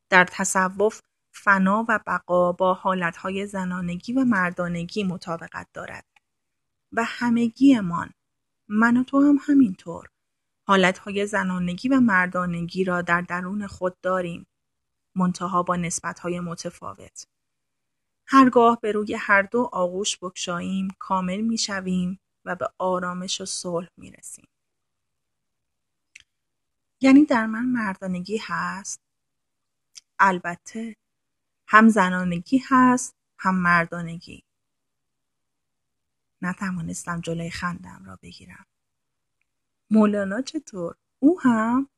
در 0.09 0.25
تصوف 0.25 1.01
فنا 1.31 1.85
و 1.89 1.99
بقا 2.07 2.51
با 2.51 2.73
حالتهای 2.73 3.47
زنانگی 3.47 4.13
و 4.13 4.25
مردانگی 4.25 5.03
مطابقت 5.03 5.67
دارد 5.73 6.05
و 6.91 7.03
همگیمان 7.05 8.13
من 8.67 8.97
و 8.97 9.03
تو 9.03 9.21
هم 9.21 9.37
همینطور 9.41 10.09
حالتهای 10.67 11.25
زنانگی 11.25 11.89
و 11.89 11.99
مردانگی 11.99 12.83
را 12.83 13.01
در 13.01 13.21
درون 13.21 13.67
خود 13.67 14.01
داریم 14.01 14.47
منتها 15.15 15.63
با 15.63 15.75
نسبتهای 15.75 16.39
متفاوت 16.39 17.27
هرگاه 18.27 18.79
به 18.81 18.91
روی 18.91 19.13
هر 19.19 19.41
دو 19.41 19.69
آغوش 19.71 20.17
بکشاییم 20.21 20.87
کامل 20.99 21.41
می‌شویم 21.41 22.19
و 22.45 22.55
به 22.55 22.69
آرامش 22.77 23.41
و 23.41 23.45
صلح 23.45 23.87
می‌رسیم. 23.97 24.47
یعنی 27.01 27.25
در 27.25 27.45
من 27.45 27.65
مردانگی 27.65 28.39
هست؟ 28.43 29.01
البته 30.19 30.95
هم 31.67 31.89
زنانگی 31.89 32.61
هست 32.69 33.15
هم 33.37 33.55
مردانگی. 33.55 34.44
نتوانستم 36.41 37.21
جلوی 37.21 37.49
خندم 37.49 38.03
را 38.05 38.19
بگیرم. 38.21 38.65
مولانا 39.89 40.41
چطور؟ 40.41 40.95
او 41.19 41.41
هم؟ 41.41 41.89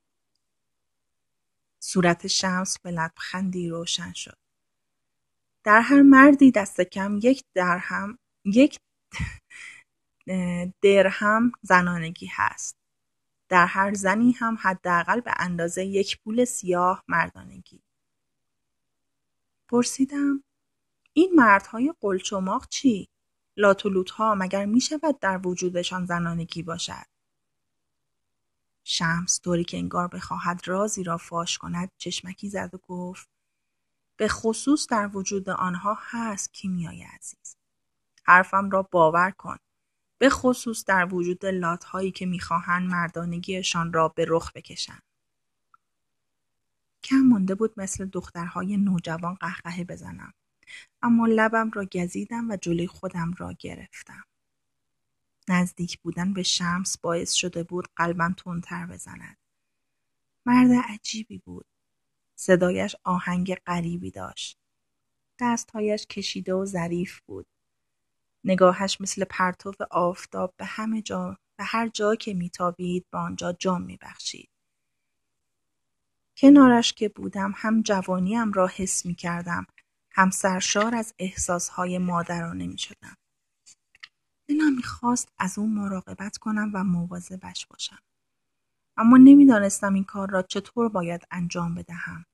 صورت 1.79 2.27
شمس 2.27 2.79
به 2.79 2.91
لبخندی 2.91 3.69
روشن 3.69 4.13
شد. 4.13 4.37
در 5.63 5.81
هر 5.81 6.01
مردی 6.01 6.51
دست 6.51 6.81
کم 6.81 7.19
یک 7.23 7.43
درهم 7.53 8.19
یک 8.45 8.79
درهم 10.83 11.51
زنانگی 11.61 12.29
هست. 12.31 12.77
در 13.49 13.65
هر 13.65 13.93
زنی 13.93 14.31
هم 14.31 14.57
حداقل 14.61 15.19
به 15.19 15.31
اندازه 15.37 15.85
یک 15.85 16.19
پول 16.23 16.45
سیاه 16.45 17.03
مردانگی. 17.07 17.83
پرسیدم 19.67 20.43
این 21.13 21.31
مردهای 21.35 21.93
قلچماق 22.01 22.67
چی؟ 22.67 23.09
لاتولوت 23.57 24.09
ها 24.09 24.35
مگر 24.35 24.65
می 24.65 24.81
شود 24.81 25.19
در 25.19 25.47
وجودشان 25.47 26.05
زنانگی 26.05 26.63
باشد؟ 26.63 27.05
شمس 28.83 29.41
طوری 29.41 29.63
که 29.63 29.77
انگار 29.77 30.07
بخواهد 30.07 30.61
رازی 30.65 31.03
را 31.03 31.17
فاش 31.17 31.57
کند 31.57 31.91
چشمکی 31.97 32.49
زد 32.49 32.75
و 32.75 32.77
گفت 32.77 33.29
به 34.17 34.27
خصوص 34.27 34.87
در 34.87 35.09
وجود 35.13 35.49
آنها 35.49 35.97
هست 36.01 36.53
کیمیای 36.53 37.03
عزیز. 37.03 37.57
حرفم 38.23 38.69
را 38.69 38.81
باور 38.81 39.31
کن. 39.31 39.57
به 40.17 40.29
خصوص 40.29 40.85
در 40.85 41.13
وجود 41.13 41.45
لات 41.45 41.83
هایی 41.83 42.11
که 42.11 42.25
می‌خواهند 42.25 42.89
مردانگیشان 42.89 43.93
را 43.93 44.07
به 44.07 44.25
رخ 44.27 44.51
بکشند. 44.55 45.03
کم 47.03 47.19
مانده 47.19 47.55
بود 47.55 47.73
مثل 47.77 48.05
دخترهای 48.05 48.77
نوجوان 48.77 49.33
قهقهه 49.33 49.83
بزنم. 49.83 50.33
اما 51.01 51.27
لبم 51.27 51.71
را 51.73 51.85
گزیدم 51.85 52.49
و 52.49 52.57
جلوی 52.57 52.87
خودم 52.87 53.33
را 53.37 53.53
گرفتم. 53.59 54.23
نزدیک 55.47 55.99
بودن 55.99 56.33
به 56.33 56.43
شمس 56.43 56.97
باعث 56.97 57.33
شده 57.33 57.63
بود 57.63 57.87
قلبم 57.95 58.35
تندتر 58.37 58.85
بزند. 58.85 59.37
مرد 60.45 60.71
عجیبی 60.89 61.37
بود. 61.37 61.65
صدایش 62.35 62.95
آهنگ 63.03 63.55
غریبی 63.55 64.11
داشت. 64.11 64.57
دستهایش 65.39 66.05
کشیده 66.05 66.53
و 66.53 66.65
ظریف 66.65 67.19
بود. 67.19 67.45
نگاهش 68.43 69.01
مثل 69.01 69.23
پرتو 69.23 69.73
آفتاب 69.91 70.53
به 70.57 70.65
همه 70.65 71.01
جا 71.01 71.37
به 71.57 71.63
هر 71.63 71.87
جا 71.87 72.15
که 72.15 72.33
میتابید 72.33 73.05
به 73.11 73.17
آنجا 73.17 73.53
جام 73.53 73.81
میبخشید. 73.81 74.49
کنارش 76.37 76.93
که 76.93 77.09
بودم 77.09 77.53
هم 77.55 77.81
جوانیم 77.81 78.53
را 78.53 78.67
حس 78.67 79.05
می 79.05 79.15
کردم 79.15 79.67
هم 80.17 80.29
سرشار 80.29 80.95
از 80.95 81.13
احساسهای 81.19 81.97
مادرانه 81.97 82.67
می 82.67 82.77
شدم. 82.77 83.17
دلم 84.47 84.75
می‌خواست 84.75 85.29
از 85.37 85.59
اون 85.59 85.69
مراقبت 85.73 86.37
کنم 86.37 86.71
و 86.73 86.83
مواظبش 86.83 87.65
باشم. 87.65 87.99
اما 88.97 89.17
نمی‌دانستم 89.17 89.93
این 89.93 90.03
کار 90.03 90.29
را 90.29 90.41
چطور 90.41 90.89
باید 90.89 91.27
انجام 91.31 91.75
بدهم. 91.75 92.25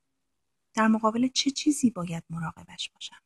در 0.74 0.88
مقابل 0.88 1.28
چه 1.28 1.52
چیزی 1.52 1.90
باید 1.90 2.24
مراقبش 2.30 2.90
باشم. 2.90 3.22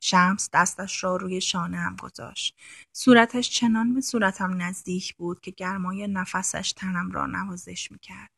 شمس 0.00 0.50
دستش 0.52 1.04
را 1.04 1.16
روی 1.16 1.40
شانه 1.40 1.76
هم 1.76 1.96
گذاشت. 1.96 2.56
صورتش 2.92 3.50
چنان 3.50 3.94
به 3.94 4.00
صورتم 4.00 4.62
نزدیک 4.62 5.16
بود 5.16 5.40
که 5.40 5.50
گرمای 5.50 6.08
نفسش 6.08 6.72
تنم 6.72 7.10
را 7.10 7.26
نوازش 7.26 7.92
می‌کرد. 7.92 8.30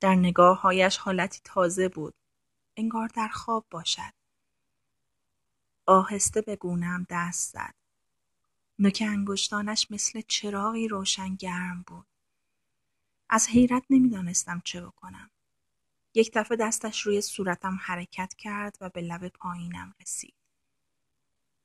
در 0.00 0.14
نگاههایش 0.14 0.96
حالتی 0.96 1.40
تازه 1.44 1.88
بود. 1.88 2.14
انگار 2.80 3.08
در 3.08 3.28
خواب 3.28 3.66
باشد. 3.70 4.12
آهسته 5.86 6.40
به 6.40 6.56
گونم 6.56 7.06
دست 7.10 7.52
زد. 7.52 7.74
نوک 8.78 9.02
انگشتانش 9.06 9.86
مثل 9.90 10.20
چراغی 10.28 10.88
روشن 10.88 11.34
گرم 11.34 11.84
بود. 11.86 12.06
از 13.28 13.48
حیرت 13.48 13.82
نمی‌دانستم 13.90 14.62
چه 14.64 14.80
بکنم. 14.86 15.30
یک 16.14 16.30
دفعه 16.34 16.56
دستش 16.56 17.00
روی 17.00 17.20
صورتم 17.20 17.78
حرکت 17.82 18.34
کرد 18.34 18.76
و 18.80 18.88
به 18.88 19.00
لب 19.00 19.28
پایینم 19.28 19.94
رسید. 20.00 20.34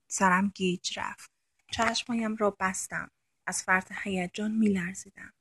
سرم 0.07 0.51
گیج 0.55 0.99
رفت. 0.99 1.31
چشمایم 1.71 2.35
را 2.35 2.57
بستم. 2.59 3.11
از 3.47 3.63
فرط 3.63 3.91
هیجان 4.03 4.51
میلرزیدم. 4.51 5.33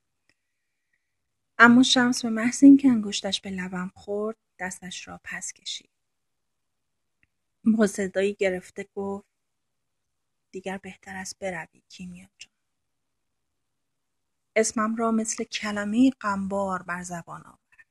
اما 1.59 1.83
شمس 1.83 2.23
به 2.25 2.31
محض 2.31 2.65
اینکه 2.65 2.89
انگشتش 2.89 3.41
به 3.41 3.51
لبم 3.51 3.93
خورد 3.95 4.37
دستش 4.65 5.09
را 5.09 5.21
پس 5.25 5.53
کشید. 5.53 5.91
با 7.65 7.87
صدایی 7.87 8.35
گرفته 8.35 8.89
گفت 8.95 9.27
دیگر 10.51 10.79
بهتر 10.79 11.17
است 11.17 11.39
بروی 11.39 11.83
کیمیا 11.89 12.29
جان. 12.39 12.53
اسمم 14.57 14.97
را 14.97 15.11
مثل 15.11 15.45
کلمه 15.45 16.11
قنبار 16.21 16.83
بر 16.83 17.03
زبان 17.03 17.43
آورد. 17.43 17.87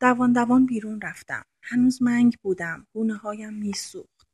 دوان 0.00 0.32
دوان 0.32 0.66
بیرون 0.66 1.00
رفتم. 1.00 1.44
هنوز 1.62 2.02
منگ 2.02 2.38
بودم. 2.42 2.86
گونه 2.92 3.16
هایم 3.16 3.54
میسوخت. 3.54 4.26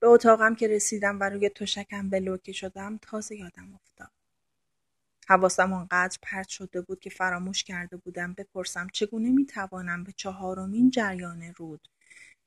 به 0.00 0.08
اتاقم 0.08 0.54
که 0.54 0.68
رسیدم 0.68 1.20
و 1.20 1.22
روی 1.22 1.48
تشکم 1.48 2.10
بلوکه 2.10 2.52
شدم 2.52 2.98
تازه 3.02 3.36
یادم 3.36 3.74
افتاد. 3.74 4.13
حواسم 5.28 5.72
آنقدر 5.72 6.18
پرت 6.22 6.48
شده 6.48 6.80
بود 6.80 7.00
که 7.00 7.10
فراموش 7.10 7.64
کرده 7.64 7.96
بودم 7.96 8.32
بپرسم 8.32 8.88
چگونه 8.92 9.30
می‌توانم 9.30 10.04
به 10.04 10.12
چهارمین 10.12 10.90
جریان 10.90 11.54
رود 11.56 11.88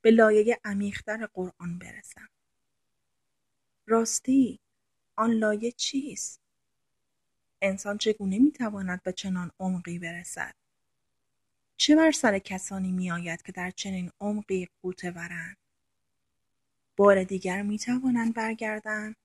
به 0.00 0.10
لایه 0.10 0.60
عمیقتر 0.64 1.28
قرآن 1.34 1.78
برسم. 1.78 2.28
راستی 3.86 4.60
آن 5.16 5.30
لایه 5.30 5.72
چیست؟ 5.72 6.40
انسان 7.62 7.98
چگونه 7.98 8.38
می‌تواند 8.38 9.02
به 9.02 9.12
چنان 9.12 9.50
عمقی 9.60 9.98
برسد؟ 9.98 10.54
چه 11.76 11.96
بر 11.96 12.12
سر 12.12 12.38
کسانی 12.38 12.92
میآید 12.92 13.42
که 13.42 13.52
در 13.52 13.70
چنین 13.70 14.10
عمقی 14.20 14.68
قوطه 14.82 15.10
ورند 15.10 15.56
بار 16.96 17.24
دیگر 17.24 17.62
می 17.62 17.78
توانند 17.78 18.34
برگردند 18.34 19.16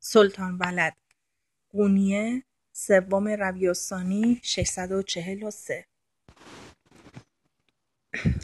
سلطان 0.00 0.58
ولد 0.58 0.96
قونیه 1.70 2.42
سوم 2.72 3.28
ربیع‌الثانی 3.28 4.40
643 4.42 5.86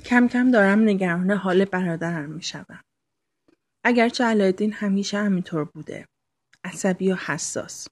کم 0.04 0.28
کم 0.28 0.50
دارم 0.50 0.82
نگران 0.82 1.30
حال 1.30 1.64
برادرم 1.64 2.30
می 2.30 2.42
شدم. 2.42 2.84
اگرچه 3.84 4.24
علایالدین 4.24 4.72
همیشه 4.72 5.18
همینطور 5.18 5.64
بوده. 5.64 6.08
عصبی 6.64 7.12
و 7.12 7.14
حساس. 7.16 7.88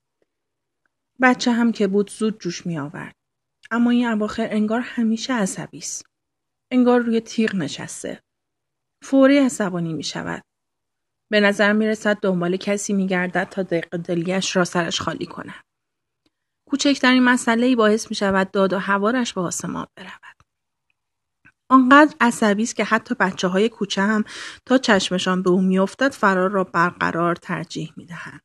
بچه 1.20 1.52
هم 1.52 1.72
که 1.72 1.86
بود 1.86 2.10
زود 2.10 2.40
جوش 2.40 2.66
می 2.66 2.78
آورد. 2.78 3.14
اما 3.70 3.90
این 3.90 4.06
اواخر 4.06 4.48
انگار 4.50 4.80
همیشه 4.80 5.32
عصبی 5.32 5.78
است. 5.78 6.06
انگار 6.70 7.00
روی 7.00 7.20
تیغ 7.20 7.54
نشسته. 7.54 8.22
فوری 9.02 9.38
عصبانی 9.38 9.92
می 9.92 10.02
شود. 10.02 10.42
به 11.32 11.40
نظر 11.40 11.72
می 11.72 11.86
رسد 11.86 12.16
دنبال 12.16 12.56
کسی 12.56 12.92
می 12.92 13.06
گردد 13.06 13.48
تا 13.50 13.62
دقیق 13.62 13.96
دلیش 13.96 14.56
را 14.56 14.64
سرش 14.64 15.00
خالی 15.00 15.26
کند. 15.26 15.64
کوچکترین 16.70 17.22
مسئله 17.22 17.66
ای 17.66 17.76
باعث 17.76 18.10
می 18.10 18.16
شود 18.16 18.50
داد 18.50 18.72
و 18.72 18.78
هوارش 18.78 19.32
به 19.32 19.40
آسمان 19.40 19.86
برود. 19.96 20.36
آنقدر 21.70 22.14
عصبی 22.20 22.62
است 22.62 22.76
که 22.76 22.84
حتی 22.84 23.14
بچه 23.14 23.48
های 23.48 23.68
کوچه 23.68 24.02
هم 24.02 24.24
تا 24.66 24.78
چشمشان 24.78 25.42
به 25.42 25.50
او 25.50 25.62
میافتد 25.62 26.12
فرار 26.12 26.50
را 26.50 26.64
برقرار 26.64 27.36
ترجیح 27.36 27.92
می 27.96 28.06
دهند. 28.06 28.40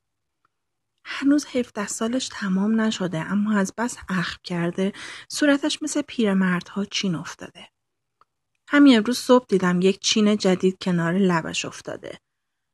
هنوز 1.06 1.46
17 1.51 1.88
سالش 1.88 2.29
تمام 2.34 2.82
نشده 2.82 3.20
اما 3.20 3.58
از 3.58 3.74
بس 3.77 3.98
اخم 4.10 4.39
کرده 4.44 4.94
صورتش 5.29 5.82
مثل 5.82 6.01
پیرمردها 6.01 6.86
چین 6.86 7.15
افتاده. 7.15 7.70
همین 8.67 8.98
امروز 8.98 9.17
صبح 9.17 9.46
دیدم 9.50 9.82
یک 9.82 10.00
چین 10.00 10.38
جدید 10.38 10.77
کنار 10.82 11.13
لبش 11.13 11.65
افتاده. 11.65 12.20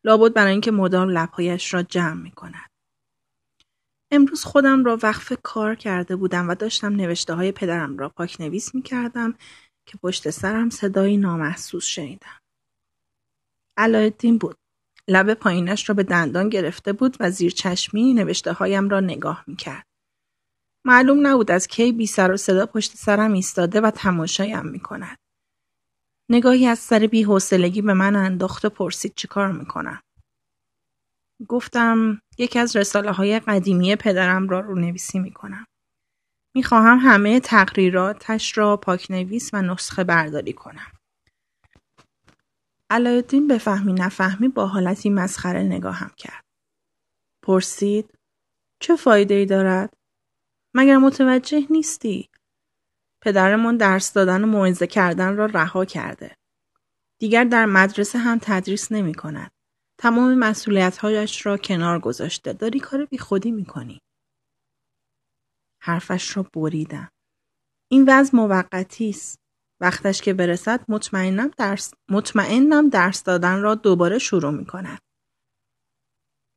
لابد 0.03 0.33
برای 0.33 0.51
اینکه 0.51 0.71
مدام 0.71 1.09
لبهایش 1.09 1.73
را 1.73 1.83
جمع 1.83 2.21
می 2.21 2.31
کند. 2.31 2.69
امروز 4.11 4.43
خودم 4.43 4.85
را 4.85 4.97
وقف 5.03 5.33
کار 5.43 5.75
کرده 5.75 6.15
بودم 6.15 6.49
و 6.49 6.55
داشتم 6.55 6.95
نوشته 6.95 7.33
های 7.33 7.51
پدرم 7.51 7.97
را 7.97 8.09
پاک 8.09 8.41
نویس 8.41 8.75
می 8.75 8.81
کردم 8.81 9.33
که 9.85 9.97
پشت 9.97 10.29
سرم 10.29 10.69
صدایی 10.69 11.17
نامحسوس 11.17 11.85
شنیدم. 11.85 12.39
علایالدین 13.77 14.37
بود. 14.37 14.57
لب 15.07 15.33
پایینش 15.33 15.89
را 15.89 15.95
به 15.95 16.03
دندان 16.03 16.49
گرفته 16.49 16.93
بود 16.93 17.17
و 17.19 17.31
زیر 17.31 17.51
چشمی 17.51 18.13
نوشته 18.13 18.53
هایم 18.53 18.89
را 18.89 18.99
نگاه 18.99 19.43
می 19.47 19.55
کرد. 19.55 19.85
معلوم 20.85 21.27
نبود 21.27 21.51
از 21.51 21.67
کی 21.67 21.91
بی 21.91 22.07
سر 22.07 22.31
و 22.31 22.37
صدا 22.37 22.65
پشت 22.65 22.95
سرم 22.95 23.33
ایستاده 23.33 23.81
و 23.81 23.91
تماشایم 23.91 24.65
می 24.65 24.79
کند. 24.79 25.17
نگاهی 26.29 26.67
از 26.67 26.79
سر 26.79 27.07
بی 27.07 27.23
حوصلگی 27.23 27.81
به 27.81 27.93
من 27.93 28.15
انداخت 28.15 28.65
و 28.65 28.69
پرسید 28.69 29.13
چیکار 29.15 29.51
می‌کنم. 29.51 30.01
گفتم 31.47 32.21
یکی 32.37 32.59
از 32.59 32.75
رساله 32.75 33.11
های 33.11 33.39
قدیمی 33.39 33.95
پدرم 33.95 34.49
را 34.49 34.59
رو 34.59 34.79
نویسی 34.79 35.19
می‌کنم. 35.19 35.65
می‌خواهم 36.55 36.97
همه 37.01 37.39
تقریراتش 37.39 38.57
را 38.57 38.77
پاکنویس 38.77 39.49
و 39.53 39.61
نسخه 39.61 40.03
برداری 40.03 40.53
کنم. 40.53 40.91
علایالدین 42.89 43.47
به 43.47 43.57
فهمی 43.57 43.93
نفهمی 43.93 44.47
با 44.47 44.67
حالتی 44.67 45.09
مسخره 45.09 45.63
نگاهم 45.63 46.11
کرد. 46.17 46.43
پرسید 47.43 48.09
چه 48.79 48.95
فایده 48.95 49.33
ای 49.33 49.45
دارد؟ 49.45 49.93
مگر 50.73 50.97
متوجه 50.97 51.67
نیستی؟ 51.69 52.29
پدرمان 53.23 53.77
درس 53.77 54.13
دادن 54.13 54.43
و 54.43 54.47
موعظه 54.47 54.87
کردن 54.87 55.35
را 55.35 55.45
رها 55.45 55.85
کرده. 55.85 56.35
دیگر 57.19 57.43
در 57.43 57.65
مدرسه 57.65 58.19
هم 58.19 58.39
تدریس 58.41 58.91
نمی 58.91 59.13
کند. 59.13 59.51
تمام 59.97 60.35
مسئولیت 60.35 60.97
هایش 60.97 61.45
را 61.45 61.57
کنار 61.57 61.99
گذاشته. 61.99 62.53
داری 62.53 62.79
کار 62.79 63.05
بی 63.05 63.17
خودی 63.17 63.51
می 63.51 63.65
کنی. 63.65 64.01
حرفش 65.79 66.37
را 66.37 66.43
بریدم. 66.53 67.11
این 67.87 68.05
وضع 68.07 68.37
موقتی 68.37 69.09
است. 69.09 69.39
وقتش 69.79 70.21
که 70.21 70.33
برسد 70.33 70.79
مطمئنم 70.87 71.51
درس, 71.57 71.93
مطمئنم 72.09 72.89
درس 72.89 73.23
دادن 73.23 73.61
را 73.61 73.75
دوباره 73.75 74.19
شروع 74.19 74.51
می 74.51 74.65
کند. 74.65 74.99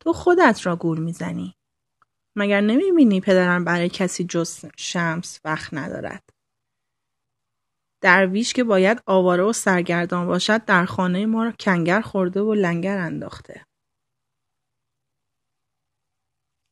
تو 0.00 0.12
خودت 0.12 0.66
را 0.66 0.76
گول 0.76 0.98
می‌زنی. 0.98 1.54
مگر 2.36 2.60
نمی 2.60 2.92
بینی 2.92 3.20
پدرم 3.20 3.64
برای 3.64 3.88
کسی 3.88 4.24
جز 4.24 4.64
شمس 4.76 5.40
وقت 5.44 5.74
ندارد. 5.74 6.35
درویش 8.00 8.52
که 8.52 8.64
باید 8.64 9.02
آواره 9.06 9.42
و 9.42 9.52
سرگردان 9.52 10.26
باشد 10.26 10.64
در 10.64 10.84
خانه 10.84 11.26
ما 11.26 11.52
کنگر 11.60 12.00
خورده 12.00 12.40
و 12.40 12.54
لنگر 12.54 12.98
انداخته. 12.98 13.66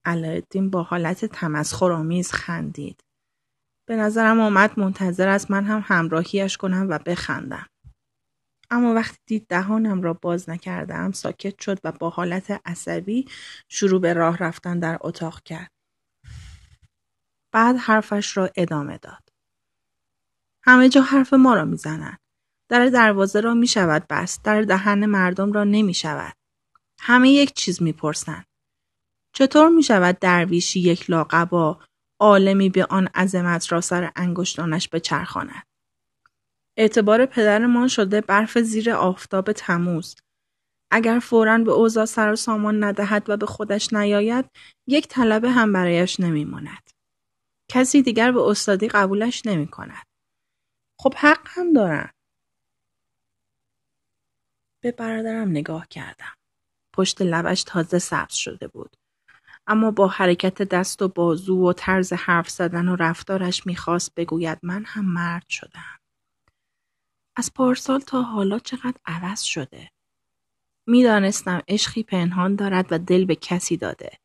علایالدین 0.05 0.71
با 0.71 0.83
حالت 0.83 1.25
تمسخرآمیز 1.25 2.33
خندید. 2.33 3.05
به 3.87 3.97
نظرم 3.97 4.41
آمد 4.41 4.79
منتظر 4.79 5.29
از 5.29 5.51
من 5.51 5.65
هم 5.65 5.83
همراهیش 5.85 6.57
کنم 6.57 6.87
و 6.91 6.99
بخندم. 6.99 7.67
اما 8.71 8.95
وقتی 8.95 9.19
دید 9.27 9.47
دهانم 9.47 10.03
را 10.03 10.15
باز 10.15 10.51
نکردم 10.51 11.13
ساکت 11.13 11.61
شد 11.61 11.79
و 11.85 11.93
با 11.93 12.11
حالت 12.11 12.61
عصبی 12.65 13.29
شروع 13.69 14.01
به 14.01 14.13
راه 14.13 14.37
رفتن 14.37 14.79
در 14.79 14.99
اتاق 15.01 15.43
کرد. 15.43 15.71
بعد 17.53 17.77
حرفش 17.77 18.37
را 18.37 18.51
ادامه 18.57 18.99
داد. 18.99 19.24
همه 20.66 20.88
جا 20.88 21.03
حرف 21.03 21.33
ما 21.33 21.55
را 21.55 21.64
می‌زنند. 21.64 22.18
در 22.68 22.87
دروازه 22.87 23.40
را 23.40 23.55
می 23.55 23.66
شود 23.66 24.07
بست. 24.11 24.44
در 24.44 24.62
دهن 24.62 25.07
مردم 25.07 25.53
را 25.53 25.64
نمی 25.64 25.94
شود. 25.94 26.35
همه 27.00 27.31
یک 27.31 27.53
چیز 27.53 27.83
می‌پرسند. 27.83 28.46
چطور 29.33 29.68
می 29.68 29.83
شود 29.83 30.18
درویشی 30.18 30.81
یک 30.81 31.11
لاقبا 31.11 31.81
عالمی 32.20 32.68
به 32.68 32.85
آن 32.85 33.07
عظمت 33.07 33.72
را 33.72 33.81
سر 33.81 34.12
انگشتانش 34.16 34.88
بچرخاند؟ 34.92 35.62
اعتبار 36.77 37.27
پدرمان 37.27 37.88
شده 37.88 38.20
برف 38.20 38.59
زیر 38.59 38.90
آفتاب 38.90 39.53
تموز. 39.53 40.16
اگر 40.90 41.18
فورا 41.18 41.59
به 41.59 41.72
اوضاع 41.72 42.05
سر 42.05 42.33
و 42.33 42.37
سامان 42.37 42.85
ندهد 42.85 43.31
و 43.31 43.37
به 43.37 43.46
خودش 43.46 43.92
نیاید 43.92 44.44
یک 44.87 45.09
طلبه 45.09 45.50
هم 45.50 45.72
برایش 45.72 46.20
نمیماند. 46.20 46.90
کسی 47.70 48.03
دیگر 48.03 48.33
به 48.33 48.40
استادی 48.42 48.88
قبولش 48.88 49.46
نمی 49.46 49.66
کند. 49.66 50.13
خب 50.99 51.15
حق 51.15 51.47
هم 51.47 51.73
دارن. 51.73 52.11
به 54.81 54.93
برادرم 54.93 55.51
نگاه 55.51 55.89
کردم. 55.89 56.35
پشت 56.95 57.23
لبش 57.23 57.65
تازه 57.65 57.99
سبز 57.99 58.35
شده 58.35 58.69
بود. 58.69 58.97
اما 59.67 59.91
با 59.91 60.09
حرکت 60.09 60.63
دست 60.63 61.03
و 61.03 61.09
بازو 61.09 61.69
و 61.69 61.73
طرز 61.73 62.13
حرف 62.13 62.51
زدن 62.51 62.89
و 62.89 62.97
رفتارش 62.97 63.67
می‌خواست 63.67 64.15
بگوید 64.15 64.59
من 64.63 64.85
هم 64.85 65.05
مرد 65.05 65.49
شدم. 65.49 65.99
از 67.37 67.53
پارسال 67.55 68.01
تا 68.01 68.23
حالا 68.23 68.59
چقدر 68.59 69.01
عوض 69.07 69.41
شده. 69.41 69.91
می‌دانستم 70.87 71.63
عشقی 71.69 72.03
پنهان 72.03 72.57
دارد 72.57 72.87
و 72.91 72.99
دل 72.99 73.25
به 73.25 73.37
کسی 73.37 73.77
داده. 73.77 74.19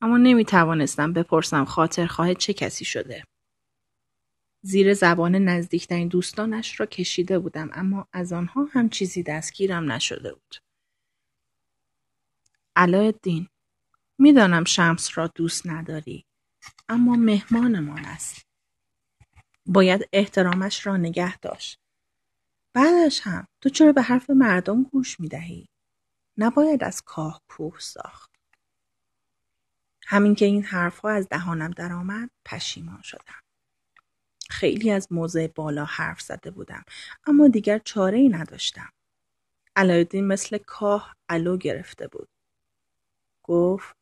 اما 0.00 0.16
نمی 0.16 0.44
توانستم 0.44 1.12
بپرسم 1.12 1.64
خاطر 1.64 2.06
خواهد 2.06 2.36
چه 2.36 2.52
کسی 2.52 2.84
شده. 2.84 3.24
زیر 4.62 4.94
زبان 4.94 5.34
نزدیکترین 5.34 6.08
دوستانش 6.08 6.80
را 6.80 6.86
کشیده 6.86 7.38
بودم 7.38 7.70
اما 7.72 8.08
از 8.12 8.32
آنها 8.32 8.64
هم 8.72 8.88
چیزی 8.88 9.22
دستگیرم 9.22 9.92
نشده 9.92 10.34
بود. 10.34 10.56
علایالدین 12.76 13.48
می‌دانم 14.18 14.64
شمس 14.64 15.18
را 15.18 15.26
دوست 15.26 15.66
نداری 15.66 16.24
اما 16.88 17.16
مهمانمان 17.16 18.04
است. 18.04 18.46
باید 19.66 20.08
احترامش 20.12 20.86
را 20.86 20.96
نگه 20.96 21.38
داشت. 21.38 21.78
بعدش 22.72 23.20
هم 23.24 23.46
تو 23.60 23.68
چرا 23.68 23.92
به 23.92 24.02
حرف 24.02 24.30
مردم 24.30 24.82
گوش 24.82 25.20
می 25.20 25.28
دهی؟ 25.28 25.68
نباید 26.36 26.84
از 26.84 27.02
کاه 27.02 27.42
کوه 27.48 27.78
ساخت. 27.78 28.30
همین 30.06 30.34
که 30.34 30.44
این 30.44 30.62
حرفها 30.62 31.10
از 31.10 31.28
دهانم 31.28 31.70
درآمد 31.70 32.30
پشیمان 32.44 33.02
شدم. 33.02 33.41
خیلی 34.52 34.90
از 34.90 35.12
موضع 35.12 35.46
بالا 35.46 35.84
حرف 35.84 36.20
زده 36.20 36.50
بودم 36.50 36.84
اما 37.26 37.48
دیگر 37.48 37.78
چاره 37.78 38.18
ای 38.18 38.28
نداشتم. 38.28 38.88
علایالدین 39.76 40.26
مثل 40.26 40.58
کاه 40.58 41.14
علو 41.28 41.56
گرفته 41.56 42.08
بود. 42.08 42.28
گفت 43.42 43.96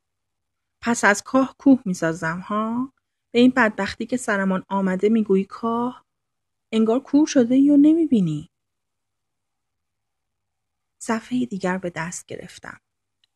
پس 0.80 1.04
از 1.04 1.22
کاه 1.22 1.54
کوه 1.58 1.82
می‌سازم 1.84 2.38
ها؟ 2.38 2.92
به 3.32 3.40
این 3.40 3.52
بدبختی 3.56 4.06
که 4.06 4.16
سرمان 4.16 4.64
آمده 4.68 5.08
می‌گویی 5.08 5.44
کاه؟ 5.44 6.04
انگار 6.72 7.00
کور 7.00 7.26
شده 7.26 7.56
یا 7.56 7.76
نمی‌بینی؟ 7.76 8.50
صفحه 11.02 11.46
دیگر 11.46 11.78
به 11.78 11.90
دست 11.90 12.26
گرفتم. 12.26 12.80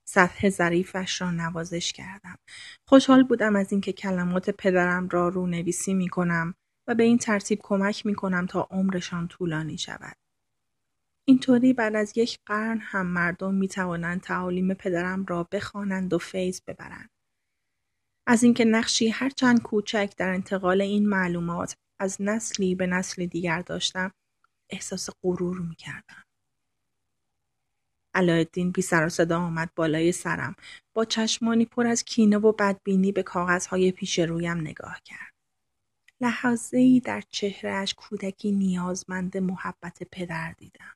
سطح 0.05 0.49
ظریفش 0.49 1.21
را 1.21 1.31
نوازش 1.31 1.93
کردم. 1.93 2.39
خوشحال 2.89 3.23
بودم 3.23 3.57
از 3.57 3.73
اینکه 3.73 3.93
کلمات 3.93 4.51
پدرم 4.51 5.09
را 5.09 5.29
رو 5.29 5.47
نویسی 5.47 5.95
می 5.95 6.09
کنم 6.09 6.55
و 6.87 6.95
به 6.95 7.03
این 7.03 7.19
ترتیب 7.19 7.59
کمک 7.63 8.07
می 8.07 8.15
کنم 8.15 8.47
تا 8.47 8.69
عمرشان 8.71 9.29
طولانی 9.29 9.79
شود. 9.79 10.17
اینطوری 11.25 11.73
بعد 11.73 11.97
از 11.97 12.19
یک 12.19 12.39
قرن 12.47 12.79
هم 12.79 13.07
مردم 13.07 13.55
می 13.55 13.69
توانند 13.69 14.21
تعالیم 14.21 14.75
پدرم 14.75 15.25
را 15.25 15.49
بخوانند 15.53 16.13
و 16.13 16.19
فیض 16.19 16.61
ببرند. 16.67 17.11
از 18.27 18.43
اینکه 18.43 18.65
نقشی 18.65 19.09
هرچند 19.09 19.63
کوچک 19.63 20.13
در 20.17 20.31
انتقال 20.31 20.81
این 20.81 21.09
معلومات 21.09 21.77
از 21.99 22.17
نسلی 22.21 22.75
به 22.75 22.87
نسل 22.87 23.27
دیگر 23.27 23.63
داشتم 23.63 24.13
احساس 24.71 25.11
غرور 25.23 25.59
می 25.59 25.75
کردم. 25.75 26.25
علایالدین 28.15 28.71
بی 28.73 28.83
سر 28.83 29.07
و 29.07 29.09
صدا 29.09 29.41
آمد 29.41 29.71
بالای 29.77 30.13
سرم 30.13 30.57
با 30.95 31.05
چشمانی 31.05 31.67
پر 31.67 31.87
از 31.87 32.05
کینه 32.05 32.39
و 32.39 32.53
بدبینی 32.53 33.13
به 33.13 33.23
کاغذهای 33.23 33.93
پیش 33.93 34.19
رویم 34.19 34.61
نگاه 34.61 35.01
کرد. 35.05 35.34
لحظه 36.25 36.77
ای 36.77 37.01
در 37.01 37.21
چهرهش 37.21 37.95
کودکی 37.95 38.53
نیازمند 38.53 39.37
محبت 39.37 40.03
پدر 40.13 40.53
دیدم. 40.53 40.95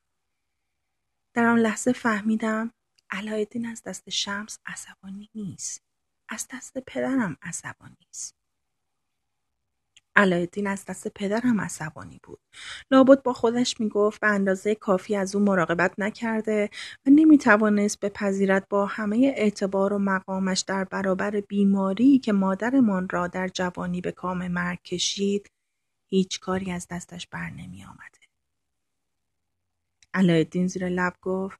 در 1.34 1.46
آن 1.46 1.58
لحظه 1.58 1.92
فهمیدم 1.92 2.72
علایالدین 3.10 3.66
از 3.66 3.82
دست 3.82 4.10
شمس 4.10 4.58
عصبانی 4.66 5.30
نیست. 5.34 5.82
از 6.28 6.48
دست 6.52 6.78
پدرم 6.78 7.36
عصبانی 7.42 8.06
است. 8.10 8.37
علایالدین 10.18 10.66
از 10.66 10.84
دست 10.84 11.08
پدرم 11.08 11.60
عصبانی 11.60 12.20
بود. 12.22 12.40
لابد 12.90 13.22
با 13.22 13.32
خودش 13.32 13.80
می‌گفت 13.80 14.20
به 14.20 14.26
اندازه 14.26 14.74
کافی 14.74 15.16
از 15.16 15.34
او 15.36 15.42
مراقبت 15.42 15.94
نکرده 15.98 16.70
و 17.06 17.10
نمی‌توانست 17.10 18.00
بپذیرد 18.00 18.68
با 18.68 18.86
همه 18.86 19.34
اعتبار 19.36 19.92
و 19.92 19.98
مقامش 19.98 20.60
در 20.60 20.84
برابر 20.84 21.40
بیماری 21.40 22.18
که 22.18 22.32
مادرمان 22.32 23.08
را 23.08 23.26
در 23.26 23.48
جوانی 23.48 24.00
به 24.00 24.12
کام 24.12 24.48
مرگ 24.48 24.82
کشید 24.82 25.50
هیچ 26.08 26.40
کاری 26.40 26.72
از 26.72 26.86
دستش 26.90 27.26
بر 27.26 27.50
نمی 27.50 27.84
آمده. 27.84 28.18
علایالدین 30.14 30.66
زیر 30.66 30.88
لب 30.88 31.14
گفت 31.22 31.58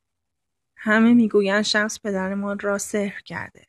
همه 0.76 1.14
می‌گویند 1.14 1.62
شمس 1.62 2.00
پدرمان 2.00 2.58
را 2.58 2.78
سحر 2.78 3.20
کرده. 3.20 3.66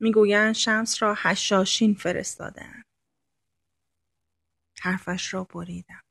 می‌گویند 0.00 0.54
شمس 0.54 1.02
را 1.02 1.14
هشاشین 1.16 1.94
فرستادن. 1.94 2.82
حرفش 4.80 5.34
را 5.34 5.44
بریدم. 5.44 6.02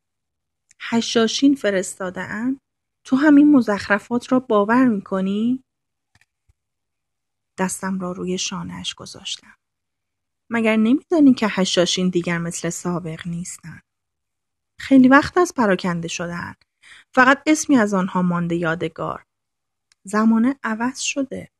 هشاشین 0.80 1.56
فرستاده 1.56 2.56
تو 3.04 3.15
همین 3.15 3.51
مزخرفات 3.51 4.32
را 4.32 4.39
باور 4.39 4.86
می‌کنی؟ 4.86 5.63
دستم 7.58 7.99
را 7.99 8.12
روی 8.12 8.38
شانهش 8.38 8.93
گذاشتم. 8.93 9.56
مگر 10.49 10.75
نمیدانی 10.75 11.34
که 11.34 11.47
هشاشین 11.49 12.10
دیگر 12.10 12.38
مثل 12.38 12.69
سابق 12.69 13.28
نیستن؟ 13.28 13.82
خیلی 14.80 15.08
وقت 15.08 15.38
از 15.38 15.54
پراکنده 15.54 16.08
شدن. 16.08 16.56
فقط 17.12 17.41
اسمی 17.45 17.78
از 17.78 17.93
آنها 17.93 18.21
مانده 18.21 18.56
یادگار. 18.56 19.25
زمانه 20.04 20.56
عوض 20.63 20.99
شده. 20.99 21.51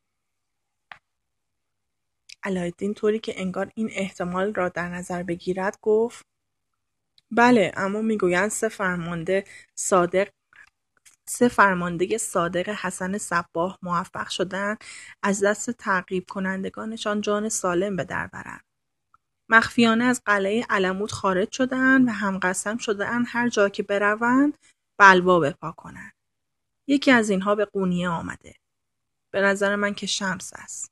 علایالدین 2.44 2.94
طوری 2.94 3.20
که 3.20 3.42
انگار 3.42 3.72
این 3.76 3.90
احتمال 3.92 4.54
را 4.54 4.70
در 4.70 4.90
نظر 4.90 5.24
بگیرد 5.24 5.80
گفت 5.82 6.26
بله 7.36 7.72
اما 7.78 8.02
می‌گویند 8.02 8.50
سه 8.50 8.70
فرمانده 8.70 9.44
صادق 9.76 10.28
سه 11.26 11.48
فرمانده 11.48 12.18
صادق 12.18 12.70
حسن 12.70 13.18
صباه 13.18 13.80
موفق 13.82 14.30
شدن 14.30 14.78
از 15.24 15.44
دست 15.44 15.72
تعقیب 15.72 16.26
کنندگانشان 16.30 17.22
جان 17.22 17.50
سالم 17.50 17.96
به 17.96 18.04
در 18.04 18.28
برند. 18.28 18.64
مخفیانه 19.50 20.04
از 20.04 20.22
قلعه 20.26 20.66
علمود 20.70 21.12
خارج 21.12 21.52
شدن 21.52 22.10
و 22.10 22.12
هم 22.12 22.40
قسم 22.40 22.78
شدن 22.78 23.26
هر 23.26 23.50
جا 23.50 23.70
که 23.70 23.84
بروند 23.84 24.58
بلوا 24.98 25.40
بپا 25.40 25.72
کنند. 25.72 26.14
یکی 26.88 27.12
از 27.12 27.30
اینها 27.30 27.56
به 27.56 27.66
قونیه 27.66 28.10
آمده. 28.10 28.56
به 29.32 29.42
نظر 29.42 29.76
من 29.76 29.94
که 29.94 30.08
شمس 30.08 30.52
است. 30.56 30.92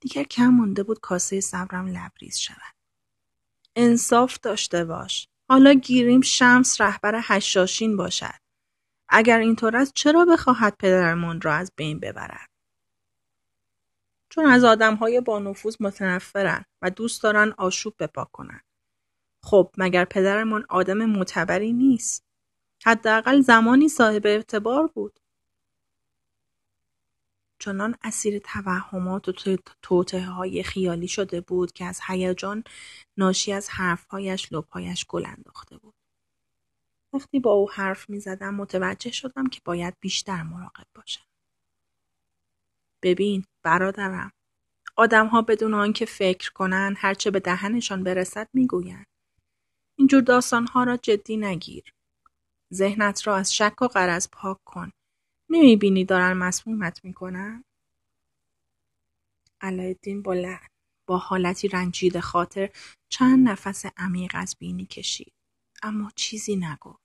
دیگر 0.00 0.24
کم 0.24 0.46
مونده 0.46 0.82
بود 0.82 1.00
کاسه 1.00 1.40
صبرم 1.40 1.86
لبریز 1.86 2.38
شود. 2.38 2.79
انصاف 3.76 4.38
داشته 4.42 4.84
باش. 4.84 5.28
حالا 5.48 5.72
گیریم 5.72 6.20
شمس 6.20 6.80
رهبر 6.80 7.20
هشاشین 7.22 7.96
باشد. 7.96 8.40
اگر 9.08 9.38
اینطور 9.38 9.76
است 9.76 9.92
چرا 9.94 10.24
بخواهد 10.24 10.76
پدرمان 10.78 11.40
را 11.40 11.54
از 11.54 11.72
بین 11.76 12.00
ببرد؟ 12.00 12.50
چون 14.28 14.46
از 14.46 14.64
آدمهای 14.64 15.20
با 15.20 15.38
نفوذ 15.38 15.76
متنفرن 15.80 16.64
و 16.82 16.90
دوست 16.90 17.22
دارن 17.22 17.54
آشوب 17.58 17.94
بپا 17.98 18.24
کنند. 18.24 18.64
خب 19.42 19.70
مگر 19.78 20.04
پدرمان 20.04 20.66
آدم 20.68 21.04
معتبری 21.04 21.72
نیست؟ 21.72 22.24
حداقل 22.84 23.40
زمانی 23.40 23.88
صاحب 23.88 24.26
اعتبار 24.26 24.86
بود. 24.86 25.20
چنان 27.60 27.94
اسیر 28.02 28.38
توهمات 28.38 29.28
و 29.28 30.04
های 30.18 30.62
خیالی 30.62 31.08
شده 31.08 31.40
بود 31.40 31.72
که 31.72 31.84
از 31.84 32.00
هیجان 32.06 32.64
ناشی 33.16 33.52
از 33.52 33.70
حرفهایش 33.70 34.52
لبهایش 34.52 35.06
گل 35.08 35.26
انداخته 35.26 35.78
بود. 35.78 35.94
وقتی 37.12 37.40
با 37.40 37.50
او 37.52 37.70
حرف 37.70 38.10
می 38.10 38.20
زدم 38.20 38.54
متوجه 38.54 39.10
شدم 39.12 39.46
که 39.46 39.60
باید 39.64 39.94
بیشتر 40.00 40.42
مراقب 40.42 40.86
باشم. 40.94 41.24
ببین 43.02 43.44
برادرم 43.62 44.32
آدمها 44.96 45.42
بدون 45.42 45.74
آنکه 45.74 46.06
فکر 46.06 46.52
کنند 46.52 46.96
هرچه 46.98 47.30
به 47.30 47.40
دهنشان 47.40 48.04
برسد 48.04 48.48
می‌گویند 48.52 49.06
اینجور 49.96 50.22
داستانها 50.22 50.84
را 50.84 50.96
جدی 50.96 51.36
نگیر 51.36 51.94
ذهنت 52.74 53.26
را 53.26 53.36
از 53.36 53.54
شک 53.54 53.82
و 53.82 53.86
قرض 53.86 54.28
پاک 54.32 54.58
کن 54.64 54.92
نمی 55.50 55.76
بینی 55.76 56.04
دارن 56.04 56.32
مسمومت 56.32 57.04
می‌کنن؟ 57.04 57.64
علایالدین 59.60 60.22
با, 60.22 60.56
با 61.06 61.18
حالتی 61.18 61.68
رنجید 61.68 62.20
خاطر 62.20 62.70
چند 63.08 63.48
نفس 63.48 63.86
عمیق 63.96 64.30
از 64.34 64.56
بینی 64.58 64.86
کشید. 64.86 65.32
اما 65.82 66.10
چیزی 66.14 66.56
نگفت. 66.56 67.02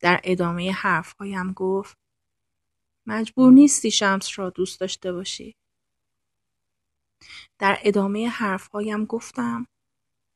در 0.00 0.20
ادامه 0.24 0.72
حرفهایم 0.72 1.52
گفت 1.52 1.96
مجبور 3.06 3.52
نیستی 3.52 3.90
شمس 3.90 4.38
را 4.38 4.50
دوست 4.50 4.80
داشته 4.80 5.12
باشی. 5.12 5.56
در 7.58 7.78
ادامه 7.82 8.28
حرفهایم 8.28 9.04
گفتم 9.04 9.66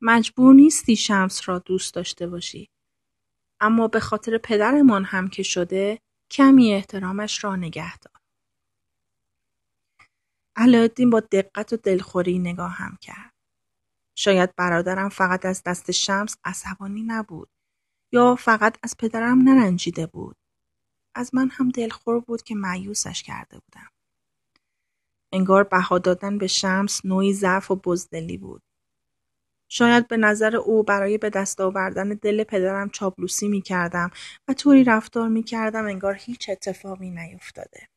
مجبور 0.00 0.54
نیستی 0.54 0.96
شمس 0.96 1.48
را 1.48 1.58
دوست 1.58 1.94
داشته 1.94 2.26
باشی. 2.26 2.68
اما 3.60 3.88
به 3.88 4.00
خاطر 4.00 4.38
پدرمان 4.38 5.04
هم 5.04 5.28
که 5.28 5.42
شده 5.42 5.98
کمی 6.32 6.74
احترامش 6.74 7.44
را 7.44 7.56
نگه 7.56 7.98
دار. 7.98 8.22
علایالدین 10.56 11.10
با 11.10 11.20
دقت 11.20 11.72
و 11.72 11.76
دلخوری 11.76 12.38
نگاهم 12.38 12.98
کرد. 13.00 13.32
شاید 14.14 14.56
برادرم 14.56 15.08
فقط 15.08 15.46
از 15.46 15.62
دست 15.66 15.90
شمس 15.90 16.36
عصبانی 16.44 17.02
نبود 17.02 17.50
یا 18.12 18.36
فقط 18.36 18.78
از 18.82 18.96
پدرم 18.98 19.38
نرنجیده 19.42 20.06
بود. 20.06 20.36
از 21.14 21.34
من 21.34 21.48
هم 21.52 21.68
دلخور 21.68 22.20
بود 22.20 22.42
که 22.42 22.54
معیوسش 22.54 23.22
کرده 23.22 23.58
بودم. 23.58 23.88
انگار 25.32 25.64
بها 25.64 25.98
دادن 25.98 26.38
به 26.38 26.46
شمس 26.46 27.04
نوعی 27.04 27.34
ضعف 27.34 27.70
و 27.70 27.76
بزدلی 27.76 28.38
بود. 28.38 28.62
شاید 29.74 30.08
به 30.08 30.16
نظر 30.16 30.56
او 30.56 30.82
برای 30.82 31.18
به 31.18 31.30
دست 31.30 31.60
آوردن 31.60 32.08
دل 32.08 32.44
پدرم 32.44 32.90
چاپلوسی 32.90 33.48
می 33.48 33.62
کردم 33.62 34.10
و 34.48 34.54
طوری 34.54 34.84
رفتار 34.84 35.28
می 35.28 35.42
کردم 35.42 35.84
انگار 35.86 36.14
هیچ 36.14 36.50
اتفاقی 36.50 37.10
نیفتاده. 37.10 37.88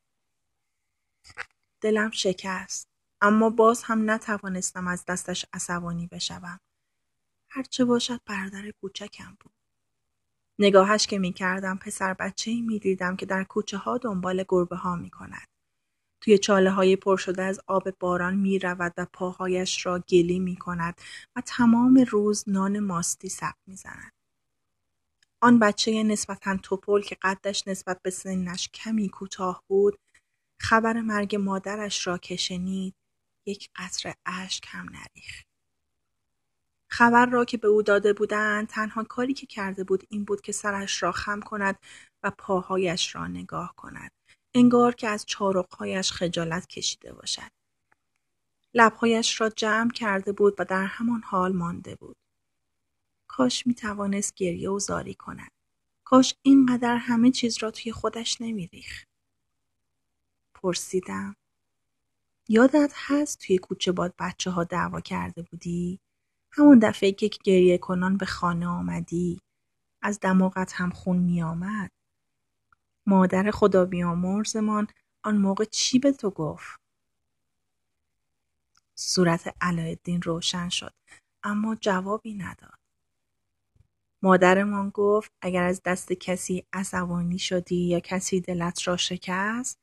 دلم 1.81 2.11
شکست. 2.11 2.87
اما 3.21 3.49
باز 3.49 3.83
هم 3.83 4.11
نتوانستم 4.11 4.87
از 4.87 5.05
دستش 5.05 5.45
عصبانی 5.53 6.07
بشوم. 6.07 6.59
هرچه 7.49 7.85
باشد 7.85 8.21
برادر 8.25 8.71
کوچکم 8.81 9.37
بود. 9.39 9.53
نگاهش 10.59 11.07
که 11.07 11.19
می 11.19 11.33
کردم 11.33 11.77
پسر 11.77 12.13
بچه 12.13 12.51
ای 12.51 12.61
می 12.61 12.79
دیدم 12.79 13.15
که 13.15 13.25
در 13.25 13.43
کوچه 13.43 13.77
ها 13.77 13.97
دنبال 13.97 14.45
گربه 14.49 14.75
ها 14.75 14.95
می 14.95 15.09
کند. 15.09 15.47
توی 16.25 16.37
چاله 16.37 16.71
های 16.71 16.95
پر 16.95 17.17
شده 17.17 17.43
از 17.43 17.59
آب 17.67 17.89
باران 17.99 18.35
می 18.35 18.59
رود 18.59 18.93
و 18.97 19.05
پاهایش 19.13 19.85
را 19.85 19.99
گلی 19.99 20.39
می 20.39 20.55
کند 20.55 21.01
و 21.35 21.41
تمام 21.41 22.05
روز 22.09 22.43
نان 22.47 22.79
ماستی 22.79 23.29
سب 23.29 23.53
می 23.67 23.75
زند. 23.75 24.11
آن 25.41 25.59
بچه 25.59 26.03
نسبتا 26.03 26.57
توپل 26.57 27.01
که 27.01 27.17
قدش 27.21 27.67
نسبت 27.67 28.01
به 28.01 28.09
سنش 28.09 28.69
کمی 28.69 29.09
کوتاه 29.09 29.63
بود 29.67 29.99
خبر 30.59 31.01
مرگ 31.01 31.35
مادرش 31.35 32.07
را 32.07 32.17
که 32.17 32.35
شنید 32.35 32.95
یک 33.45 33.69
قطره 33.75 34.15
اشک 34.25 34.63
هم 34.67 34.85
نریخت. 34.85 35.47
خبر 36.87 37.25
را 37.25 37.45
که 37.45 37.57
به 37.57 37.67
او 37.67 37.81
داده 37.81 38.13
بودند 38.13 38.67
تنها 38.67 39.03
کاری 39.03 39.33
که 39.33 39.45
کرده 39.45 39.83
بود 39.83 40.03
این 40.09 40.25
بود 40.25 40.41
که 40.41 40.51
سرش 40.51 41.03
را 41.03 41.11
خم 41.11 41.39
کند 41.39 41.79
و 42.23 42.31
پاهایش 42.37 43.15
را 43.15 43.27
نگاه 43.27 43.73
کند 43.77 44.11
انگار 44.55 44.95
که 44.95 45.07
از 45.07 45.25
چارقهایش 45.25 46.11
خجالت 46.11 46.67
کشیده 46.67 47.13
باشد 47.13 47.51
لبهایش 48.73 49.41
را 49.41 49.49
جمع 49.49 49.91
کرده 49.91 50.31
بود 50.31 50.55
و 50.59 50.65
در 50.65 50.85
همان 50.85 51.21
حال 51.21 51.53
مانده 51.53 51.95
بود 51.95 52.15
کاش 53.27 53.67
می 53.67 53.75
توانست 53.75 54.35
گریه 54.35 54.69
و 54.69 54.79
زاری 54.79 55.13
کند 55.13 55.51
کاش 56.03 56.35
اینقدر 56.41 56.95
همه 56.95 57.31
چیز 57.31 57.57
را 57.63 57.71
توی 57.71 57.91
خودش 57.91 58.41
نمیریخت 58.41 59.07
پرسیدم 60.53 61.35
یادت 62.47 62.93
هست 62.95 63.39
توی 63.39 63.57
کوچه 63.57 63.91
باد 63.91 64.13
بچه 64.19 64.51
ها 64.51 64.63
دعوا 64.63 65.01
کرده 65.01 65.41
بودی؟ 65.41 65.99
همون 66.51 66.79
دفعه 66.79 67.11
که 67.11 67.29
گریه 67.43 67.77
کنان 67.77 68.17
به 68.17 68.25
خانه 68.25 68.67
آمدی 68.67 69.39
از 70.01 70.19
دماغت 70.19 70.73
هم 70.73 70.89
خون 70.89 71.17
می 71.17 71.43
آمد. 71.43 71.91
مادر 73.05 73.51
خدا 73.51 73.85
بیامرزمان 73.85 74.87
آن 75.23 75.37
موقع 75.37 75.65
چی 75.65 75.99
به 75.99 76.11
تو 76.11 76.29
گفت؟ 76.29 76.79
صورت 78.95 79.55
علایالدین 79.61 80.21
روشن 80.21 80.69
شد 80.69 80.93
اما 81.43 81.75
جوابی 81.75 82.33
نداد. 82.33 82.79
مادرمان 84.21 84.89
گفت 84.89 85.31
اگر 85.41 85.63
از 85.63 85.81
دست 85.85 86.13
کسی 86.13 86.65
عصبانی 86.73 87.39
شدی 87.39 87.87
یا 87.87 87.99
کسی 87.99 88.41
دلت 88.41 88.87
را 88.87 88.97
شکست 88.97 89.79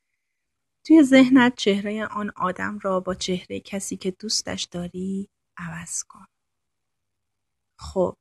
توی 0.83 1.03
ذهنت 1.03 1.55
چهره 1.55 2.05
آن 2.05 2.31
آدم 2.35 2.79
را 2.79 2.99
با 2.99 3.15
چهره 3.15 3.59
کسی 3.59 3.97
که 3.97 4.11
دوستش 4.11 4.63
داری 4.63 5.29
عوض 5.57 6.03
کن. 6.03 6.25
خب 7.77 8.17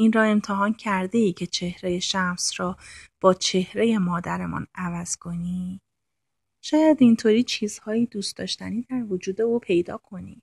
این 0.00 0.12
را 0.12 0.22
امتحان 0.22 0.74
کرده 0.74 1.18
ای 1.18 1.32
که 1.32 1.46
چهره 1.46 1.98
شمس 1.98 2.60
را 2.60 2.76
با 3.20 3.34
چهره 3.34 3.98
مادرمان 3.98 4.66
عوض 4.74 5.16
کنی؟ 5.16 5.80
شاید 6.60 6.96
اینطوری 7.00 7.42
چیزهایی 7.42 8.06
دوست 8.06 8.36
داشتنی 8.36 8.82
در 8.82 9.04
وجود 9.04 9.40
او 9.40 9.58
پیدا 9.58 9.96
کنی. 9.96 10.42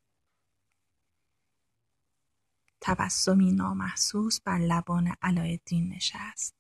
تبسمی 2.82 3.52
نامحسوس 3.52 4.42
بر 4.42 4.58
لبان 4.58 5.16
علایالدین 5.22 5.94
نشست. 5.94 6.56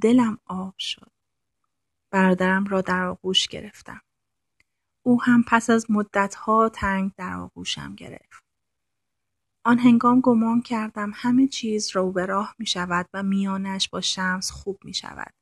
دلم 0.00 0.38
آب 0.46 0.74
شد. 0.78 1.12
برادرم 2.10 2.64
را 2.64 2.80
در 2.80 3.04
آغوش 3.04 3.48
گرفتم. 3.48 4.00
او 5.02 5.22
هم 5.22 5.44
پس 5.48 5.70
از 5.70 5.90
مدتها 5.90 6.68
تنگ 6.68 7.12
در 7.16 7.34
آغوشم 7.34 7.94
گرفت. 7.94 8.47
آن 9.64 9.78
هنگام 9.78 10.20
گمان 10.20 10.62
کردم 10.62 11.12
همه 11.14 11.48
چیز 11.48 11.96
رو 11.96 12.12
به 12.12 12.26
راه 12.26 12.54
می 12.58 12.66
شود 12.66 13.08
و 13.14 13.22
میانش 13.22 13.88
با 13.88 14.00
شمس 14.00 14.50
خوب 14.50 14.78
می 14.84 14.94
شود. 14.94 15.34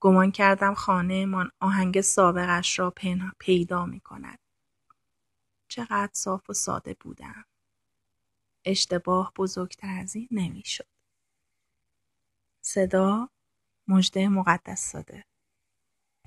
گمان 0.00 0.30
کردم 0.30 0.74
خانه 0.74 1.26
من 1.26 1.50
آهنگ 1.60 2.00
سابقش 2.00 2.78
را 2.78 2.94
پیدا 3.38 3.86
می 3.86 4.00
کند. 4.00 4.38
چقدر 5.68 6.10
صاف 6.12 6.50
و 6.50 6.52
ساده 6.52 6.96
بودم. 7.00 7.44
اشتباه 8.64 9.32
بزرگتر 9.36 9.98
از 10.00 10.16
این 10.16 10.28
نمی 10.30 10.64
شد. 10.64 10.86
صدا 12.60 13.28
مجده 13.88 14.28
مقدس 14.28 14.92
ساده 14.92 15.24